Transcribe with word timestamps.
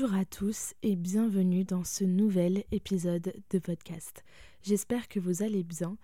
Bonjour 0.00 0.16
à 0.16 0.24
tous 0.24 0.72
et 0.82 0.96
bienvenue 0.96 1.64
dans 1.64 1.84
ce 1.84 2.04
nouvel 2.04 2.64
épisode 2.72 3.34
de 3.50 3.58
podcast. 3.58 4.24
J'espère 4.62 5.08
que 5.08 5.20
vous 5.20 5.42
allez 5.42 5.62
bien. 5.62 5.98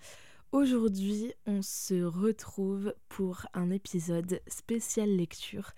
Aujourd'hui, 0.53 1.33
on 1.47 1.63
se 1.63 2.03
retrouve 2.03 2.93
pour 3.09 3.47
un 3.55 3.71
épisode 3.71 4.43
spécial 4.49 5.09
lecture 5.09 5.73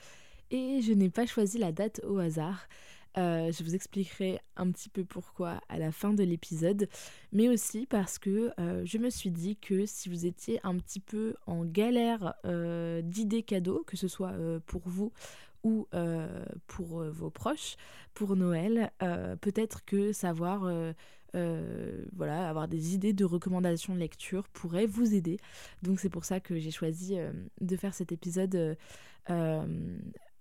et 0.50 0.80
je 0.82 0.92
n'ai 0.94 1.10
pas 1.10 1.27
choisi 1.27 1.58
la 1.58 1.70
date 1.70 2.00
au 2.04 2.18
hasard. 2.18 2.66
Euh, 3.16 3.52
je 3.52 3.62
vous 3.62 3.74
expliquerai 3.74 4.41
un 4.56 4.70
petit 4.72 4.88
peu 4.88 5.05
pourquoi 5.05 5.60
à 5.69 5.78
la 5.78 5.92
fin 5.92 6.12
de 6.12 6.24
l'épisode, 6.24 6.88
mais 7.32 7.48
aussi 7.48 7.86
parce 7.86 8.19
que 8.19 8.50
euh, 8.58 8.82
je 8.84 8.98
me 8.98 9.10
suis 9.10 9.30
dit 9.30 9.56
que 9.56 9.86
si 9.86 10.08
vous 10.08 10.27
étiez 10.27 10.58
un 10.64 10.77
petit 10.77 11.00
peu 11.00 11.34
en 11.47 11.64
galère 11.64 12.34
euh, 12.44 13.00
d'idées 13.00 13.44
cadeaux, 13.44 13.84
que 13.86 13.97
ce 13.97 14.08
soit 14.08 14.34
pour 14.66 14.82
vous 14.86 15.12
ou 15.64 15.87
euh, 15.95 16.45
pour 16.67 17.01
euh, 17.01 17.11
vos 17.11 17.31
proches, 17.31 17.77
pour 18.14 18.37
Noël, 18.37 18.91
euh, 19.03 19.37
peut-être 19.37 19.84
que 19.84 20.12
savoir, 20.12 20.70
voilà, 21.33 22.48
avoir 22.48 22.69
des 22.69 22.95
idées 22.95 23.12
de 23.12 23.25
recommandations 23.25 23.95
de 23.95 24.00
lecture 24.00 24.48
pourrait 24.48 24.87
vous 24.87 25.15
aider. 25.15 25.39
Donc 25.83 26.00
c'est 26.00 26.09
pour 26.09 26.25
ça 26.25 26.41
que 26.41 26.59
j'ai 26.59 26.70
choisi 26.70 27.17
de 27.61 27.77
faire 27.77 27.95
cet 27.95 28.12
épisode 28.12 28.77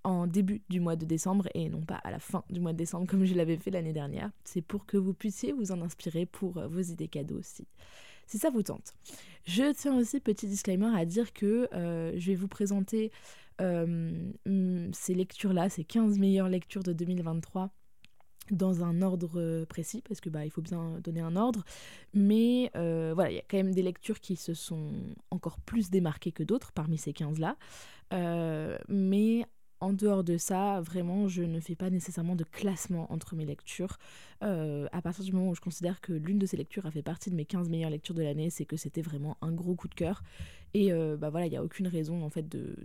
en 0.03 0.27
début 0.27 0.61
du 0.69 0.79
mois 0.79 0.95
de 0.95 1.05
décembre 1.05 1.49
et 1.53 1.69
non 1.69 1.81
pas 1.81 1.99
à 2.03 2.09
la 2.09 2.19
fin 2.19 2.43
du 2.49 2.61
mois 2.61 2.71
de 2.71 2.77
décembre 2.77 3.05
comme 3.05 3.25
je 3.25 3.35
l'avais 3.35 3.57
fait 3.57 3.69
l'année 3.69 3.93
dernière. 3.93 4.31
C'est 4.43 4.61
pour 4.61 4.85
que 4.85 4.97
vous 4.97 5.13
puissiez 5.13 5.51
vous 5.51 5.71
en 5.71 5.81
inspirer 5.81 6.25
pour 6.25 6.53
vos 6.67 6.81
idées 6.81 7.09
cadeaux 7.09 7.37
aussi 7.37 7.67
si 8.29 8.37
ça 8.37 8.49
vous 8.49 8.63
tente. 8.63 8.93
Je 9.45 9.71
tiens 9.71 9.95
aussi, 9.97 10.19
petit 10.19 10.47
disclaimer, 10.47 10.89
à 10.97 11.05
dire 11.05 11.31
que 11.31 11.69
je 11.71 12.25
vais 12.25 12.35
vous 12.35 12.47
présenter 12.49 13.11
ces 13.59 15.13
lectures-là, 15.13 15.69
ces 15.69 15.83
15 15.83 16.19
meilleures 16.19 16.49
lectures 16.49 16.83
de 16.83 16.93
2023 16.93 17.71
dans 18.51 18.83
un 18.83 19.01
ordre 19.01 19.65
précis 19.65 20.01
parce 20.07 20.21
que 20.21 20.29
bah 20.29 20.45
il 20.45 20.51
faut 20.51 20.61
bien 20.61 20.99
donner 21.03 21.21
un 21.21 21.35
ordre. 21.35 21.63
Mais 22.13 22.71
euh, 22.75 23.11
voilà 23.13 23.31
il 23.31 23.35
y 23.35 23.39
a 23.39 23.43
quand 23.49 23.57
même 23.57 23.73
des 23.73 23.81
lectures 23.81 24.19
qui 24.19 24.35
se 24.35 24.53
sont 24.53 24.91
encore 25.31 25.59
plus 25.59 25.89
démarquées 25.89 26.31
que 26.31 26.43
d'autres 26.43 26.71
parmi 26.71 26.97
ces 26.97 27.13
15 27.13 27.39
là 27.39 27.57
euh, 28.13 28.77
mais 28.87 29.45
en 29.79 29.93
dehors 29.93 30.23
de 30.23 30.37
ça, 30.37 30.81
vraiment, 30.81 31.27
je 31.27 31.43
ne 31.43 31.59
fais 31.59 31.75
pas 31.75 31.89
nécessairement 31.89 32.35
de 32.35 32.43
classement 32.43 33.11
entre 33.11 33.35
mes 33.35 33.45
lectures. 33.45 33.97
Euh, 34.43 34.87
à 34.91 35.01
partir 35.01 35.23
du 35.23 35.31
moment 35.31 35.49
où 35.49 35.55
je 35.55 35.61
considère 35.61 36.01
que 36.01 36.13
l'une 36.13 36.39
de 36.39 36.45
ces 36.45 36.57
lectures 36.57 36.85
a 36.85 36.91
fait 36.91 37.03
partie 37.03 37.29
de 37.29 37.35
mes 37.35 37.45
15 37.45 37.69
meilleures 37.69 37.91
lectures 37.91 38.15
de 38.15 38.23
l'année, 38.23 38.49
c'est 38.49 38.65
que 38.65 38.75
c'était 38.75 39.01
vraiment 39.01 39.37
un 39.41 39.51
gros 39.51 39.75
coup 39.75 39.87
de 39.87 39.93
cœur. 39.93 40.23
Et 40.73 40.91
euh, 40.91 41.15
bah 41.15 41.29
voilà, 41.29 41.45
il 41.45 41.51
n'y 41.51 41.57
a 41.57 41.63
aucune 41.63 41.87
raison 41.87 42.23
en 42.23 42.29
fait 42.29 42.47
de, 42.49 42.75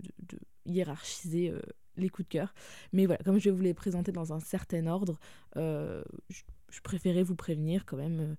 hiérarchiser 0.65 1.49
euh, 1.49 1.59
les 1.97 2.09
coups 2.09 2.27
de 2.27 2.33
cœur. 2.33 2.53
Mais 2.91 3.05
voilà, 3.05 3.23
comme 3.23 3.39
je 3.39 3.49
vous 3.49 3.61
les 3.61 3.73
présenter 3.73 4.11
dans 4.11 4.31
un 4.31 4.39
certain 4.39 4.85
ordre, 4.85 5.19
je, 5.55 6.03
je, 6.69 6.81
préférais 6.81 7.23
vous 7.23 7.35
prévenir 7.35 7.85
quand 7.85 7.97
même. 7.97 8.35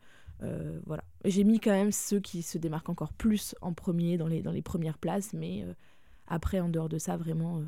J'ai 1.25 1.45
mis 1.45 1.59
quand 1.59 1.71
même 1.71 1.93
ceux 1.93 2.21
qui 2.21 2.43
se 2.43 2.59
démarquent 2.59 2.91
encore 2.91 3.13
plus 3.13 3.55
en 3.63 3.73
premier 3.73 4.17
dans 4.17 4.27
les, 4.27 4.43
dans 4.43 4.53
les 4.53 4.63
premières 4.63 4.99
places, 4.99 5.33
mais 5.33 5.65
après, 6.27 6.61
en 6.61 6.69
dehors 6.69 6.89
de 6.89 6.99
ça, 6.99 7.17
vraiment 7.17 7.63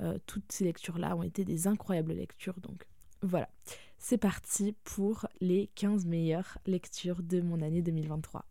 euh, 0.00 0.18
toutes 0.26 0.50
ces 0.52 0.64
lectures-là 0.64 1.16
ont 1.16 1.22
été 1.22 1.44
des 1.44 1.66
incroyables 1.66 2.12
lectures. 2.12 2.60
Donc 2.60 2.86
voilà, 3.22 3.48
c'est 3.98 4.18
parti 4.18 4.74
pour 4.84 5.26
les 5.40 5.70
15 5.74 6.06
meilleures 6.06 6.58
lectures 6.66 7.22
de 7.22 7.40
mon 7.40 7.60
année 7.62 7.82
2023. 7.82 8.44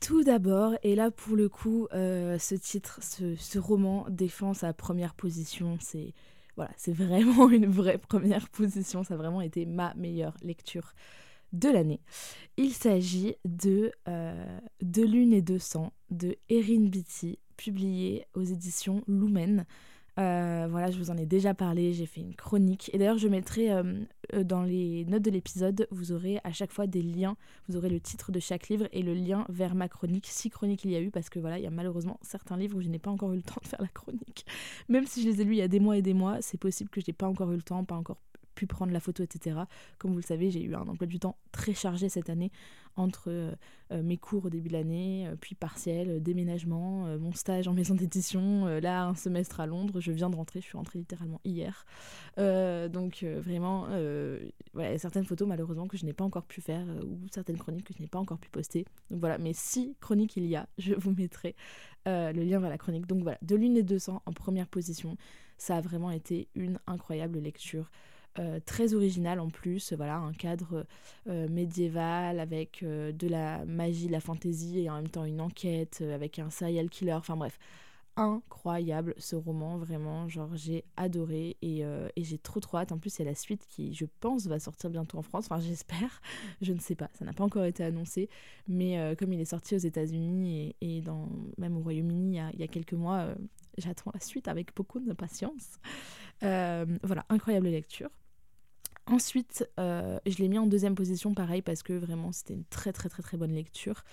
Tout 0.00 0.22
d'abord, 0.22 0.74
et 0.82 0.94
là 0.94 1.10
pour 1.10 1.36
le 1.36 1.48
coup, 1.48 1.88
euh, 1.92 2.38
ce 2.38 2.54
titre, 2.54 3.00
ce, 3.02 3.58
roman 3.58 4.06
défend 4.08 4.54
sa 4.54 4.72
première 4.72 5.14
position. 5.14 5.76
C'est 5.80 6.14
voilà, 6.56 6.70
vraiment 6.88 7.48
une 7.50 7.66
vraie 7.66 7.98
première 7.98 8.48
position. 8.48 9.02
Ça 9.02 9.14
a 9.14 9.16
vraiment 9.16 9.40
été 9.40 9.66
ma 9.66 9.94
meilleure 9.94 10.36
lecture 10.42 10.92
de 11.52 11.68
l'année. 11.68 12.00
Il 12.56 12.72
s'agit 12.72 13.36
de 13.44 13.92
euh, 14.06 14.58
De 14.82 15.02
l'une 15.02 15.32
et 15.32 15.42
deux 15.42 15.58
cents 15.58 15.92
de 16.10 16.36
Erin 16.48 16.86
Beatty, 16.86 17.38
publié 17.56 18.26
aux 18.34 18.42
éditions 18.42 19.02
Lumen. 19.08 19.66
Euh, 20.18 20.66
voilà, 20.68 20.90
je 20.90 20.98
vous 20.98 21.10
en 21.10 21.16
ai 21.16 21.26
déjà 21.26 21.54
parlé, 21.54 21.92
j'ai 21.92 22.06
fait 22.06 22.20
une 22.20 22.34
chronique. 22.34 22.90
Et 22.92 22.98
d'ailleurs, 22.98 23.18
je 23.18 23.28
mettrai 23.28 23.70
euh, 23.72 23.94
euh, 24.34 24.42
dans 24.42 24.62
les 24.62 25.04
notes 25.04 25.22
de 25.22 25.30
l'épisode, 25.30 25.86
vous 25.92 26.10
aurez 26.12 26.40
à 26.42 26.52
chaque 26.52 26.72
fois 26.72 26.86
des 26.86 27.02
liens. 27.02 27.36
Vous 27.68 27.76
aurez 27.76 27.88
le 27.88 28.00
titre 28.00 28.32
de 28.32 28.40
chaque 28.40 28.68
livre 28.68 28.88
et 28.92 29.02
le 29.02 29.14
lien 29.14 29.44
vers 29.48 29.74
ma 29.76 29.88
chronique, 29.88 30.26
si 30.26 30.50
chronique 30.50 30.84
il 30.84 30.90
y 30.90 30.96
a 30.96 31.00
eu, 31.00 31.10
parce 31.10 31.30
que 31.30 31.38
voilà, 31.38 31.58
il 31.58 31.64
y 31.64 31.68
a 31.68 31.70
malheureusement 31.70 32.18
certains 32.22 32.56
livres 32.56 32.78
où 32.78 32.80
je 32.80 32.88
n'ai 32.88 32.98
pas 32.98 33.10
encore 33.10 33.32
eu 33.32 33.36
le 33.36 33.42
temps 33.44 33.60
de 33.62 33.68
faire 33.68 33.82
la 33.82 33.88
chronique. 33.88 34.44
Même 34.88 35.06
si 35.06 35.22
je 35.22 35.28
les 35.28 35.40
ai 35.40 35.44
lus 35.44 35.54
il 35.54 35.58
y 35.58 35.62
a 35.62 35.68
des 35.68 35.80
mois 35.80 35.96
et 35.96 36.02
des 36.02 36.14
mois, 36.14 36.38
c'est 36.40 36.58
possible 36.58 36.90
que 36.90 37.00
je 37.00 37.06
n'ai 37.08 37.14
pas 37.14 37.28
encore 37.28 37.52
eu 37.52 37.56
le 37.56 37.62
temps, 37.62 37.84
pas 37.84 37.96
encore 37.96 38.18
prendre 38.66 38.92
la 38.92 39.00
photo, 39.00 39.22
etc. 39.22 39.60
Comme 39.98 40.12
vous 40.12 40.18
le 40.18 40.22
savez, 40.22 40.50
j'ai 40.50 40.62
eu 40.62 40.74
un 40.74 40.86
emploi 40.88 41.06
du 41.06 41.18
temps 41.18 41.36
très 41.52 41.74
chargé 41.74 42.08
cette 42.08 42.30
année 42.30 42.50
entre 42.98 43.30
euh, 43.30 43.52
euh, 43.92 44.02
mes 44.02 44.16
cours 44.16 44.44
au 44.44 44.50
début 44.50 44.68
de 44.68 44.74
l'année, 44.74 45.26
euh, 45.26 45.36
puis 45.40 45.54
partiel, 45.54 46.22
déménagement, 46.22 47.06
mon 47.18 47.32
stage 47.32 47.68
en 47.68 47.72
maison 47.72 47.94
d'édition, 47.94 48.66
là 48.66 49.04
un 49.04 49.14
semestre 49.14 49.60
à 49.60 49.66
Londres. 49.66 50.00
Je 50.00 50.12
viens 50.12 50.30
de 50.30 50.36
rentrer, 50.36 50.60
je 50.60 50.66
suis 50.66 50.76
rentrée 50.76 50.98
littéralement 50.98 51.40
hier. 51.44 51.86
donc 52.36 53.24
vraiment, 53.24 53.86
certaines 54.96 55.24
photos 55.24 55.48
malheureusement 55.48 55.86
que 55.86 55.96
je 55.96 56.04
n'ai 56.04 56.12
pas 56.12 56.24
encore 56.24 56.44
pu 56.44 56.60
faire 56.60 56.84
ou 57.04 57.18
certaines 57.30 57.58
chroniques 57.58 57.86
que 57.86 57.94
je 57.94 58.02
n'ai 58.02 58.08
pas 58.08 58.18
encore 58.18 58.38
pu 58.38 58.48
poster. 58.50 58.84
Donc 59.10 59.20
voilà, 59.20 59.38
mais 59.38 59.52
si 59.54 59.96
chronique 60.00 60.36
il 60.36 60.46
y 60.46 60.56
a, 60.56 60.68
je 60.78 60.94
vous 60.94 61.12
mettrai 61.12 61.54
le 62.06 62.42
lien 62.42 62.58
vers 62.58 62.70
la 62.70 62.78
chronique. 62.78 63.06
Donc 63.06 63.22
voilà, 63.22 63.38
de 63.42 63.56
l'une 63.56 63.74
des 63.74 63.82
200 63.82 64.22
en 64.24 64.32
première 64.32 64.68
position, 64.68 65.16
ça 65.56 65.76
a 65.76 65.80
vraiment 65.80 66.10
été 66.10 66.48
une 66.54 66.78
incroyable 66.86 67.38
lecture. 67.38 67.90
Euh, 68.38 68.60
très 68.64 68.94
original 68.94 69.40
en 69.40 69.48
plus, 69.48 69.92
voilà, 69.94 70.16
un 70.16 70.32
cadre 70.32 70.86
euh, 71.28 71.48
médiéval 71.48 72.38
avec 72.38 72.82
euh, 72.82 73.10
de 73.10 73.26
la 73.26 73.64
magie, 73.64 74.06
de 74.06 74.12
la 74.12 74.20
fantaisie 74.20 74.80
et 74.80 74.90
en 74.90 74.94
même 74.96 75.08
temps 75.08 75.24
une 75.24 75.40
enquête 75.40 76.02
avec 76.02 76.38
un 76.38 76.48
serial 76.48 76.88
killer, 76.88 77.14
enfin 77.14 77.36
bref, 77.36 77.58
incroyable 78.16 79.14
ce 79.18 79.34
roman, 79.34 79.76
vraiment, 79.78 80.28
genre 80.28 80.54
j'ai 80.54 80.84
adoré 80.96 81.56
et, 81.62 81.84
j'ai 82.16 82.38
trop 82.38 82.60
trop 82.60 82.78
hâte. 82.78 82.92
En 82.92 82.98
plus, 82.98 83.16
il 83.18 83.24
y 83.24 83.26
a 83.26 83.30
la 83.30 83.34
suite 83.34 83.66
qui, 83.68 83.92
je 83.94 84.06
pense, 84.20 84.46
va 84.46 84.60
sortir 84.60 84.90
bientôt 84.90 85.18
en 85.18 85.22
France, 85.22 85.46
enfin 85.50 85.60
j'espère, 85.66 86.20
je 86.60 86.72
ne 86.72 86.78
sais 86.78 86.94
pas, 86.94 87.10
ça 87.14 87.24
n'a 87.24 87.32
pas 87.32 87.44
encore 87.44 87.64
été 87.64 87.82
annoncé, 87.82 88.28
mais 88.68 89.16
comme 89.18 89.32
il 89.32 89.40
est 89.40 89.46
sorti 89.46 89.74
aux 89.74 89.78
États-Unis 89.78 90.76
et, 90.80 91.02
même 91.58 91.76
au 91.76 91.80
Royaume-Uni 91.80 92.36
il 92.36 92.50
il 92.54 92.60
y 92.60 92.64
a 92.64 92.68
quelques 92.68 92.94
mois, 92.94 93.34
j'attends 93.78 94.12
la 94.14 94.20
suite 94.20 94.46
avec 94.48 94.74
beaucoup 94.76 95.00
de 95.00 95.12
patience. 95.12 95.78
voilà, 96.40 97.24
incroyable 97.30 97.66
lecture. 97.68 98.10
Ensuite, 99.10 99.66
euh, 99.80 100.18
je 100.26 100.36
l'ai 100.36 100.48
mis 100.48 100.58
en 100.58 100.66
deuxième 100.66 100.94
position, 100.94 101.32
pareil, 101.32 101.62
parce 101.62 101.82
que 101.82 101.94
vraiment 101.94 102.30
c'était 102.30 102.52
une 102.52 102.64
très 102.64 102.92
très 102.92 103.08
très 103.08 103.22
très 103.22 103.38
bonne 103.38 103.54
lecture. 103.54 104.04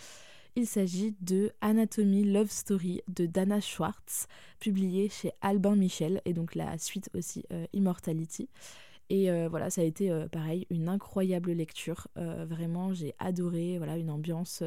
Il 0.56 0.66
s'agit 0.68 1.18
de 1.20 1.52
Anatomy 1.60 2.24
Love 2.24 2.50
Story 2.50 3.02
de 3.10 3.26
Dana 3.26 3.60
Schwartz, 3.60 4.28
publié 4.58 5.10
chez 5.10 5.34
Albin 5.42 5.76
Michel, 5.76 6.22
et 6.24 6.32
donc 6.32 6.56
la 6.56 6.78
suite 6.78 7.10
aussi 7.14 7.44
euh, 7.52 7.66
Immortality. 7.74 8.48
Et 9.10 9.30
euh, 9.30 9.50
voilà, 9.50 9.70
ça 9.70 9.82
a 9.82 9.84
été 9.84 10.10
pareil, 10.32 10.66
une 10.70 10.88
incroyable 10.88 11.52
lecture. 11.52 12.08
vraiment, 12.16 12.94
j'ai 12.94 13.14
adoré, 13.20 13.78
voilà, 13.78 13.98
une 13.98 14.10
ambiance 14.10 14.64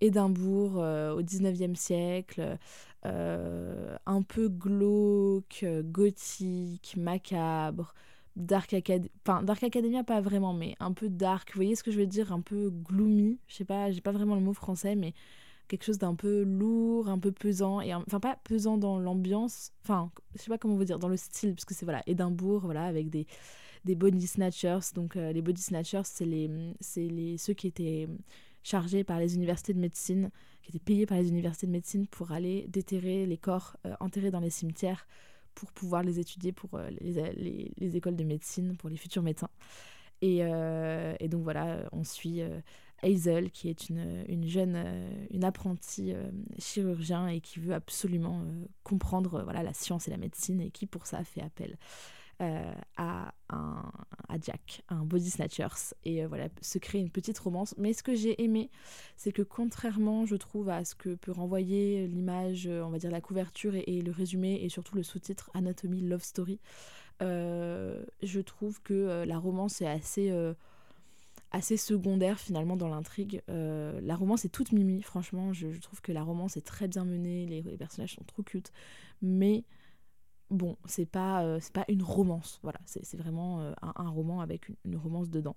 Édimbourg 0.00 0.76
au 0.76 1.22
19e 1.22 1.74
siècle, 1.74 2.56
un 3.04 4.22
peu 4.26 4.48
glauque, 4.48 5.66
gothique, 5.84 6.94
macabre. 6.96 7.94
Dark 8.36 8.72
Academia, 8.72 9.10
enfin 9.26 9.42
Dark 9.42 9.62
Academia 9.62 10.04
pas 10.04 10.20
vraiment, 10.20 10.52
mais 10.52 10.76
un 10.80 10.92
peu 10.92 11.08
dark. 11.08 11.50
Vous 11.52 11.58
voyez 11.58 11.74
ce 11.76 11.82
que 11.82 11.90
je 11.90 11.98
veux 11.98 12.06
dire? 12.06 12.32
Un 12.32 12.40
peu 12.40 12.70
gloomy. 12.70 13.38
Je 13.48 13.56
sais 13.56 13.64
pas, 13.64 13.90
j'ai 13.90 14.00
pas 14.00 14.12
vraiment 14.12 14.34
le 14.34 14.40
mot 14.40 14.52
français, 14.52 14.94
mais 14.96 15.14
quelque 15.68 15.84
chose 15.84 15.98
d'un 15.98 16.14
peu 16.14 16.42
lourd, 16.42 17.08
un 17.08 17.18
peu 17.18 17.32
pesant 17.32 17.80
et 17.80 17.94
enfin 17.94 18.20
pas 18.20 18.36
pesant 18.44 18.76
dans 18.78 18.98
l'ambiance. 18.98 19.72
Enfin, 19.84 20.10
je 20.34 20.42
sais 20.42 20.48
pas 20.48 20.58
comment 20.58 20.76
vous 20.76 20.84
dire, 20.84 20.98
dans 20.98 21.08
le 21.08 21.16
style, 21.16 21.54
parce 21.54 21.64
que 21.64 21.74
c'est 21.74 21.84
voilà 21.84 22.02
Édimbourg, 22.06 22.62
voilà 22.62 22.84
avec 22.84 23.10
des 23.10 23.26
des 23.84 23.94
body 23.94 24.26
snatchers. 24.26 24.92
Donc 24.94 25.16
euh, 25.16 25.32
les 25.32 25.42
body 25.42 25.62
snatchers, 25.62 26.02
c'est 26.04 26.26
les 26.26 26.50
les 26.96 27.38
ceux 27.38 27.54
qui 27.54 27.66
étaient 27.68 28.08
chargés 28.62 29.04
par 29.04 29.18
les 29.18 29.34
universités 29.34 29.72
de 29.72 29.80
médecine, 29.80 30.30
qui 30.62 30.70
étaient 30.70 30.84
payés 30.84 31.06
par 31.06 31.18
les 31.18 31.28
universités 31.28 31.66
de 31.66 31.72
médecine 31.72 32.06
pour 32.06 32.32
aller 32.32 32.66
déterrer 32.68 33.26
les 33.26 33.38
corps 33.38 33.76
enterrés 34.00 34.30
dans 34.30 34.40
les 34.40 34.50
cimetières 34.50 35.06
pour 35.54 35.72
pouvoir 35.72 36.02
les 36.02 36.18
étudier 36.18 36.52
pour 36.52 36.78
les, 37.00 37.72
les, 37.76 37.96
écoles 37.96 38.16
de 38.16 38.24
médecine, 38.24 38.76
pour 38.76 38.88
les 38.88 38.96
futurs 38.96 39.22
médecins. 39.22 39.50
Et, 40.22 40.38
et 40.40 41.28
donc 41.28 41.42
voilà, 41.42 41.88
on 41.92 42.04
suit 42.04 42.42
Hazel, 43.02 43.50
qui 43.50 43.68
est 43.68 43.88
une, 43.88 44.24
une 44.28 44.46
jeune, 44.46 44.74
euh, 44.76 45.26
une 45.30 45.44
apprentie 45.44 46.12
euh, 46.12 46.30
chirurgien 46.58 47.28
et 47.28 47.40
qui 47.40 47.60
veut 47.60 47.74
absolument 47.74 48.42
euh, 48.42 48.66
comprendre 48.82 49.42
voilà, 49.42 49.62
la 49.62 49.72
science 49.72 50.08
et 50.08 50.10
la 50.10 50.16
médecine 50.16 50.60
et 50.60 50.70
qui 50.70 50.86
pour 50.86 51.06
ça 51.06 51.24
fait 51.24 51.42
appel 51.42 51.76
à, 52.40 53.34
un, 53.50 53.92
à 54.28 54.38
Jack, 54.40 54.82
un 54.88 55.04
body 55.04 55.30
snatchers, 55.30 55.94
et 56.04 56.24
voilà, 56.26 56.48
se 56.62 56.78
crée 56.78 56.98
une 56.98 57.10
petite 57.10 57.38
romance. 57.38 57.74
Mais 57.78 57.92
ce 57.92 58.02
que 58.02 58.14
j'ai 58.14 58.42
aimé, 58.42 58.70
c'est 59.16 59.32
que 59.32 59.42
contrairement, 59.42 60.26
je 60.26 60.36
trouve, 60.36 60.68
à 60.70 60.84
ce 60.84 60.94
que 60.94 61.14
peut 61.14 61.32
renvoyer 61.32 62.06
l'image, 62.06 62.66
on 62.66 62.88
va 62.88 62.98
dire 62.98 63.10
la 63.10 63.20
couverture 63.20 63.74
et, 63.74 64.00
le 64.02 64.10
résumé, 64.10 64.60
et 64.62 64.68
surtout 64.68 64.96
le 64.96 65.02
sous-titre 65.02 65.50
Anatomy 65.54 66.00
Love 66.00 66.22
Story, 66.22 66.60
je 67.20 68.40
trouve 68.40 68.80
que 68.82 69.24
la 69.24 69.38
romance 69.38 69.82
est 69.82 69.88
assez 69.88 70.32
assez 71.52 71.76
secondaire 71.76 72.38
finalement 72.38 72.76
dans 72.76 72.88
l'intrigue. 72.88 73.42
Euh, 73.48 74.00
la 74.02 74.14
romance 74.14 74.44
est 74.44 74.50
toute 74.50 74.72
mimi, 74.72 75.02
franchement, 75.02 75.52
je, 75.52 75.68
trouve 75.80 76.00
que 76.00 76.12
la 76.12 76.22
romance 76.22 76.56
est 76.56 76.64
très 76.64 76.88
bien 76.88 77.04
menée, 77.04 77.46
les, 77.46 77.62
personnages 77.76 78.14
sont 78.14 78.24
trop 78.24 78.42
cute, 78.42 78.72
mais 79.20 79.64
bon, 80.50 80.76
c'est 80.84 81.06
pas, 81.06 81.42
euh, 81.44 81.60
pas 81.72 81.84
une 81.88 82.02
romance, 82.02 82.58
voilà, 82.62 82.80
c'est 82.84 83.16
vraiment 83.16 83.60
euh, 83.60 83.72
un, 83.82 84.08
roman 84.08 84.40
avec 84.40 84.70
une, 84.84 84.96
romance 84.96 85.30
dedans. 85.30 85.56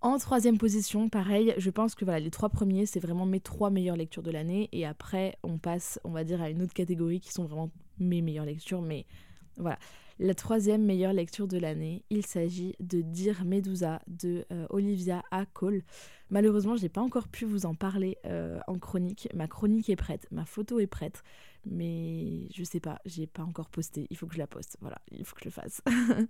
En 0.00 0.18
troisième 0.18 0.58
position, 0.58 1.08
pareil, 1.08 1.54
je 1.56 1.70
pense 1.70 1.94
que 1.94 2.04
voilà, 2.04 2.20
les 2.20 2.30
trois 2.30 2.50
premiers, 2.50 2.86
c'est 2.86 3.00
vraiment 3.00 3.26
mes 3.26 3.40
trois 3.40 3.70
meilleures 3.70 3.96
lectures 3.96 4.22
de 4.22 4.30
l'année, 4.30 4.68
et 4.72 4.86
après, 4.86 5.36
on 5.42 5.58
passe, 5.58 5.98
on 6.04 6.10
va 6.10 6.24
dire, 6.24 6.42
à 6.42 6.50
une 6.50 6.62
autre 6.62 6.74
catégorie 6.74 7.20
qui 7.20 7.32
sont 7.32 7.44
vraiment 7.44 7.70
mes 7.98 8.22
meilleures 8.22 8.44
lectures, 8.44 8.82
mais 8.82 9.06
voilà. 9.56 9.78
La 10.20 10.34
troisième 10.34 10.84
meilleure 10.84 11.12
lecture 11.12 11.48
de 11.48 11.58
l'année, 11.58 12.04
il 12.08 12.24
s'agit 12.24 12.76
de 12.78 13.00
Dire 13.00 13.44
Medusa 13.44 14.00
de 14.06 14.44
euh, 14.52 14.66
Olivia 14.70 15.24
A. 15.32 15.44
Cole. 15.44 15.82
Malheureusement, 16.30 16.76
je 16.76 16.82
n'ai 16.82 16.88
pas 16.88 17.00
encore 17.00 17.26
pu 17.26 17.44
vous 17.46 17.66
en 17.66 17.74
parler 17.74 18.18
en 18.68 18.78
chronique. 18.78 19.28
Ma 19.34 19.48
chronique 19.48 19.90
est 19.90 19.96
prête, 19.96 20.28
ma 20.30 20.44
photo 20.44 20.78
est 20.78 20.86
prête, 20.86 21.24
mais 21.66 22.48
je 22.52 22.64
sais 22.64 22.80
pas, 22.80 23.00
j'ai 23.04 23.26
pas 23.26 23.42
encore 23.42 23.68
posté. 23.68 24.06
Il 24.10 24.16
faut 24.16 24.26
que 24.26 24.34
je 24.34 24.38
la 24.38 24.46
poste. 24.46 24.76
Voilà, 24.80 24.98
il 25.10 25.24
faut 25.24 25.34
que 25.34 25.42
je 25.42 25.46
le 25.46 25.50
fasse. 25.50 25.82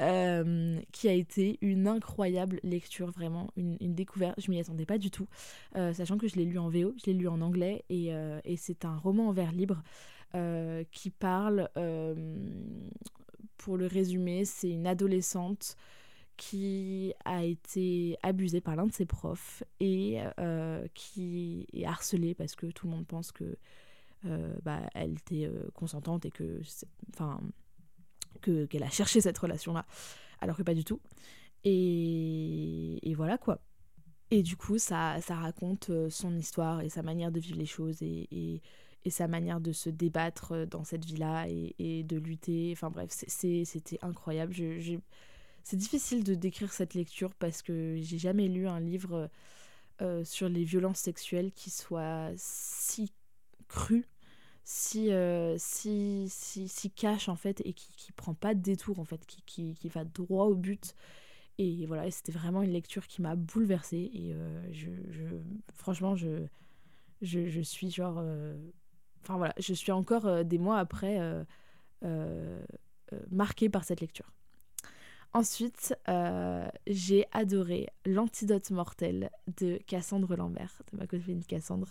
Euh, 0.00 0.80
qui 0.92 1.08
a 1.08 1.12
été 1.12 1.58
une 1.60 1.86
incroyable 1.86 2.60
lecture, 2.62 3.10
vraiment 3.10 3.50
une, 3.56 3.76
découverte. 3.94 4.40
Je 4.40 4.50
m'y 4.50 4.58
attendais 4.58 4.86
pas 4.86 4.98
du 4.98 5.10
tout, 5.10 5.26
sachant 5.74 6.16
que 6.16 6.28
je 6.28 6.36
l'ai 6.36 6.44
lu 6.44 6.58
en 6.58 6.68
VO, 6.68 6.94
je 6.96 7.06
l'ai 7.06 7.14
lu 7.14 7.28
en 7.28 7.40
anglais 7.40 7.84
et, 7.90 8.10
et 8.44 8.56
c'est 8.56 8.84
un 8.84 8.96
roman 8.96 9.28
en 9.28 9.32
vers 9.32 9.52
libre. 9.52 9.82
Euh, 10.36 10.84
qui 10.92 11.10
parle, 11.10 11.68
euh, 11.76 12.14
pour 13.56 13.76
le 13.76 13.86
résumer, 13.86 14.44
c'est 14.44 14.70
une 14.70 14.86
adolescente 14.86 15.76
qui 16.36 17.12
a 17.24 17.42
été 17.44 18.16
abusée 18.22 18.60
par 18.60 18.76
l'un 18.76 18.86
de 18.86 18.92
ses 18.92 19.06
profs 19.06 19.64
et 19.80 20.20
euh, 20.38 20.86
qui 20.94 21.66
est 21.72 21.84
harcelée 21.84 22.34
parce 22.34 22.54
que 22.54 22.66
tout 22.66 22.86
le 22.86 22.92
monde 22.92 23.08
pense 23.08 23.32
que 23.32 23.56
bah, 24.62 24.80
elle 24.94 25.12
était 25.12 25.50
consentante 25.74 26.26
et 26.26 26.30
que 26.30 26.60
enfin 27.14 27.40
que 28.40 28.66
qu'elle 28.66 28.82
a 28.82 28.90
cherché 28.90 29.20
cette 29.20 29.38
relation 29.38 29.72
là 29.72 29.86
alors 30.40 30.56
que 30.56 30.62
pas 30.62 30.74
du 30.74 30.84
tout 30.84 31.00
et, 31.64 32.98
et 33.08 33.14
voilà 33.14 33.38
quoi 33.38 33.60
et 34.30 34.42
du 34.42 34.56
coup 34.56 34.78
ça, 34.78 35.20
ça 35.20 35.34
raconte 35.36 35.90
son 36.10 36.36
histoire 36.36 36.82
et 36.82 36.88
sa 36.88 37.02
manière 37.02 37.32
de 37.32 37.40
vivre 37.40 37.58
les 37.58 37.66
choses 37.66 38.02
et, 38.02 38.60
et 39.04 39.10
sa 39.10 39.28
manière 39.28 39.60
de 39.60 39.72
se 39.72 39.88
débattre 39.88 40.52
euh, 40.52 40.66
dans 40.66 40.84
cette 40.84 41.04
vie-là 41.04 41.46
et, 41.48 42.02
de 42.04 42.16
lutter. 42.16 42.70
Enfin 42.72 42.90
bref, 42.90 43.10
c'était 43.10 43.98
incroyable. 44.02 44.52
Je, 44.52 44.98
c'est 45.62 45.76
difficile 45.76 46.24
de 46.24 46.34
décrire 46.34 46.72
cette 46.72 46.94
lecture 46.94 47.34
parce 47.34 47.62
que 47.62 47.98
j'ai 48.00 48.18
jamais 48.18 48.48
lu 48.48 48.66
un 48.66 48.80
livre 48.80 49.30
euh, 50.02 50.24
sur 50.24 50.48
les 50.48 50.64
violences 50.64 50.98
sexuelles 50.98 51.52
qui 51.52 51.70
soit 51.70 52.30
si 52.36 53.12
cru, 53.70 54.06
si, 54.64 55.12
euh, 55.12 55.56
si, 55.58 56.26
si, 56.28 56.68
si, 56.68 56.90
cash 56.90 57.28
en 57.28 57.36
fait 57.36 57.62
et 57.64 57.72
qui, 57.72 57.92
qui 57.96 58.12
prend 58.12 58.34
pas 58.34 58.54
de 58.54 58.60
détour 58.60 58.98
en 59.00 59.04
fait, 59.04 59.24
qui, 59.26 59.42
qui, 59.46 59.74
qui 59.74 59.88
va 59.88 60.04
droit 60.04 60.46
au 60.46 60.54
but. 60.54 60.94
Et 61.58 61.86
voilà, 61.86 62.10
c'était 62.10 62.32
vraiment 62.32 62.62
une 62.62 62.72
lecture 62.72 63.06
qui 63.06 63.22
m'a 63.22 63.36
bouleversée 63.36 64.10
et 64.14 64.34
je, 64.72 64.90
je, 65.10 65.24
franchement, 65.74 66.16
je, 66.16 66.46
je, 67.22 67.48
je 67.48 67.60
suis 67.60 67.90
genre 67.90 68.22
Enfin 69.22 69.36
voilà, 69.36 69.54
je 69.58 69.74
suis 69.74 69.92
encore 69.92 70.26
euh, 70.26 70.42
des 70.42 70.58
mois 70.58 70.78
après 70.78 71.20
euh, 71.20 71.44
euh, 72.04 72.60
marquée 73.30 73.68
par 73.68 73.84
cette 73.84 74.00
lecture. 74.00 74.32
Ensuite, 75.32 75.94
j'ai 76.86 77.26
adoré 77.32 77.88
L'antidote 78.06 78.70
mortel 78.70 79.30
de 79.60 79.78
Cassandre 79.86 80.34
Lambert, 80.34 80.82
de 80.90 80.98
ma 80.98 81.06
copine 81.06 81.44
Cassandre. 81.44 81.88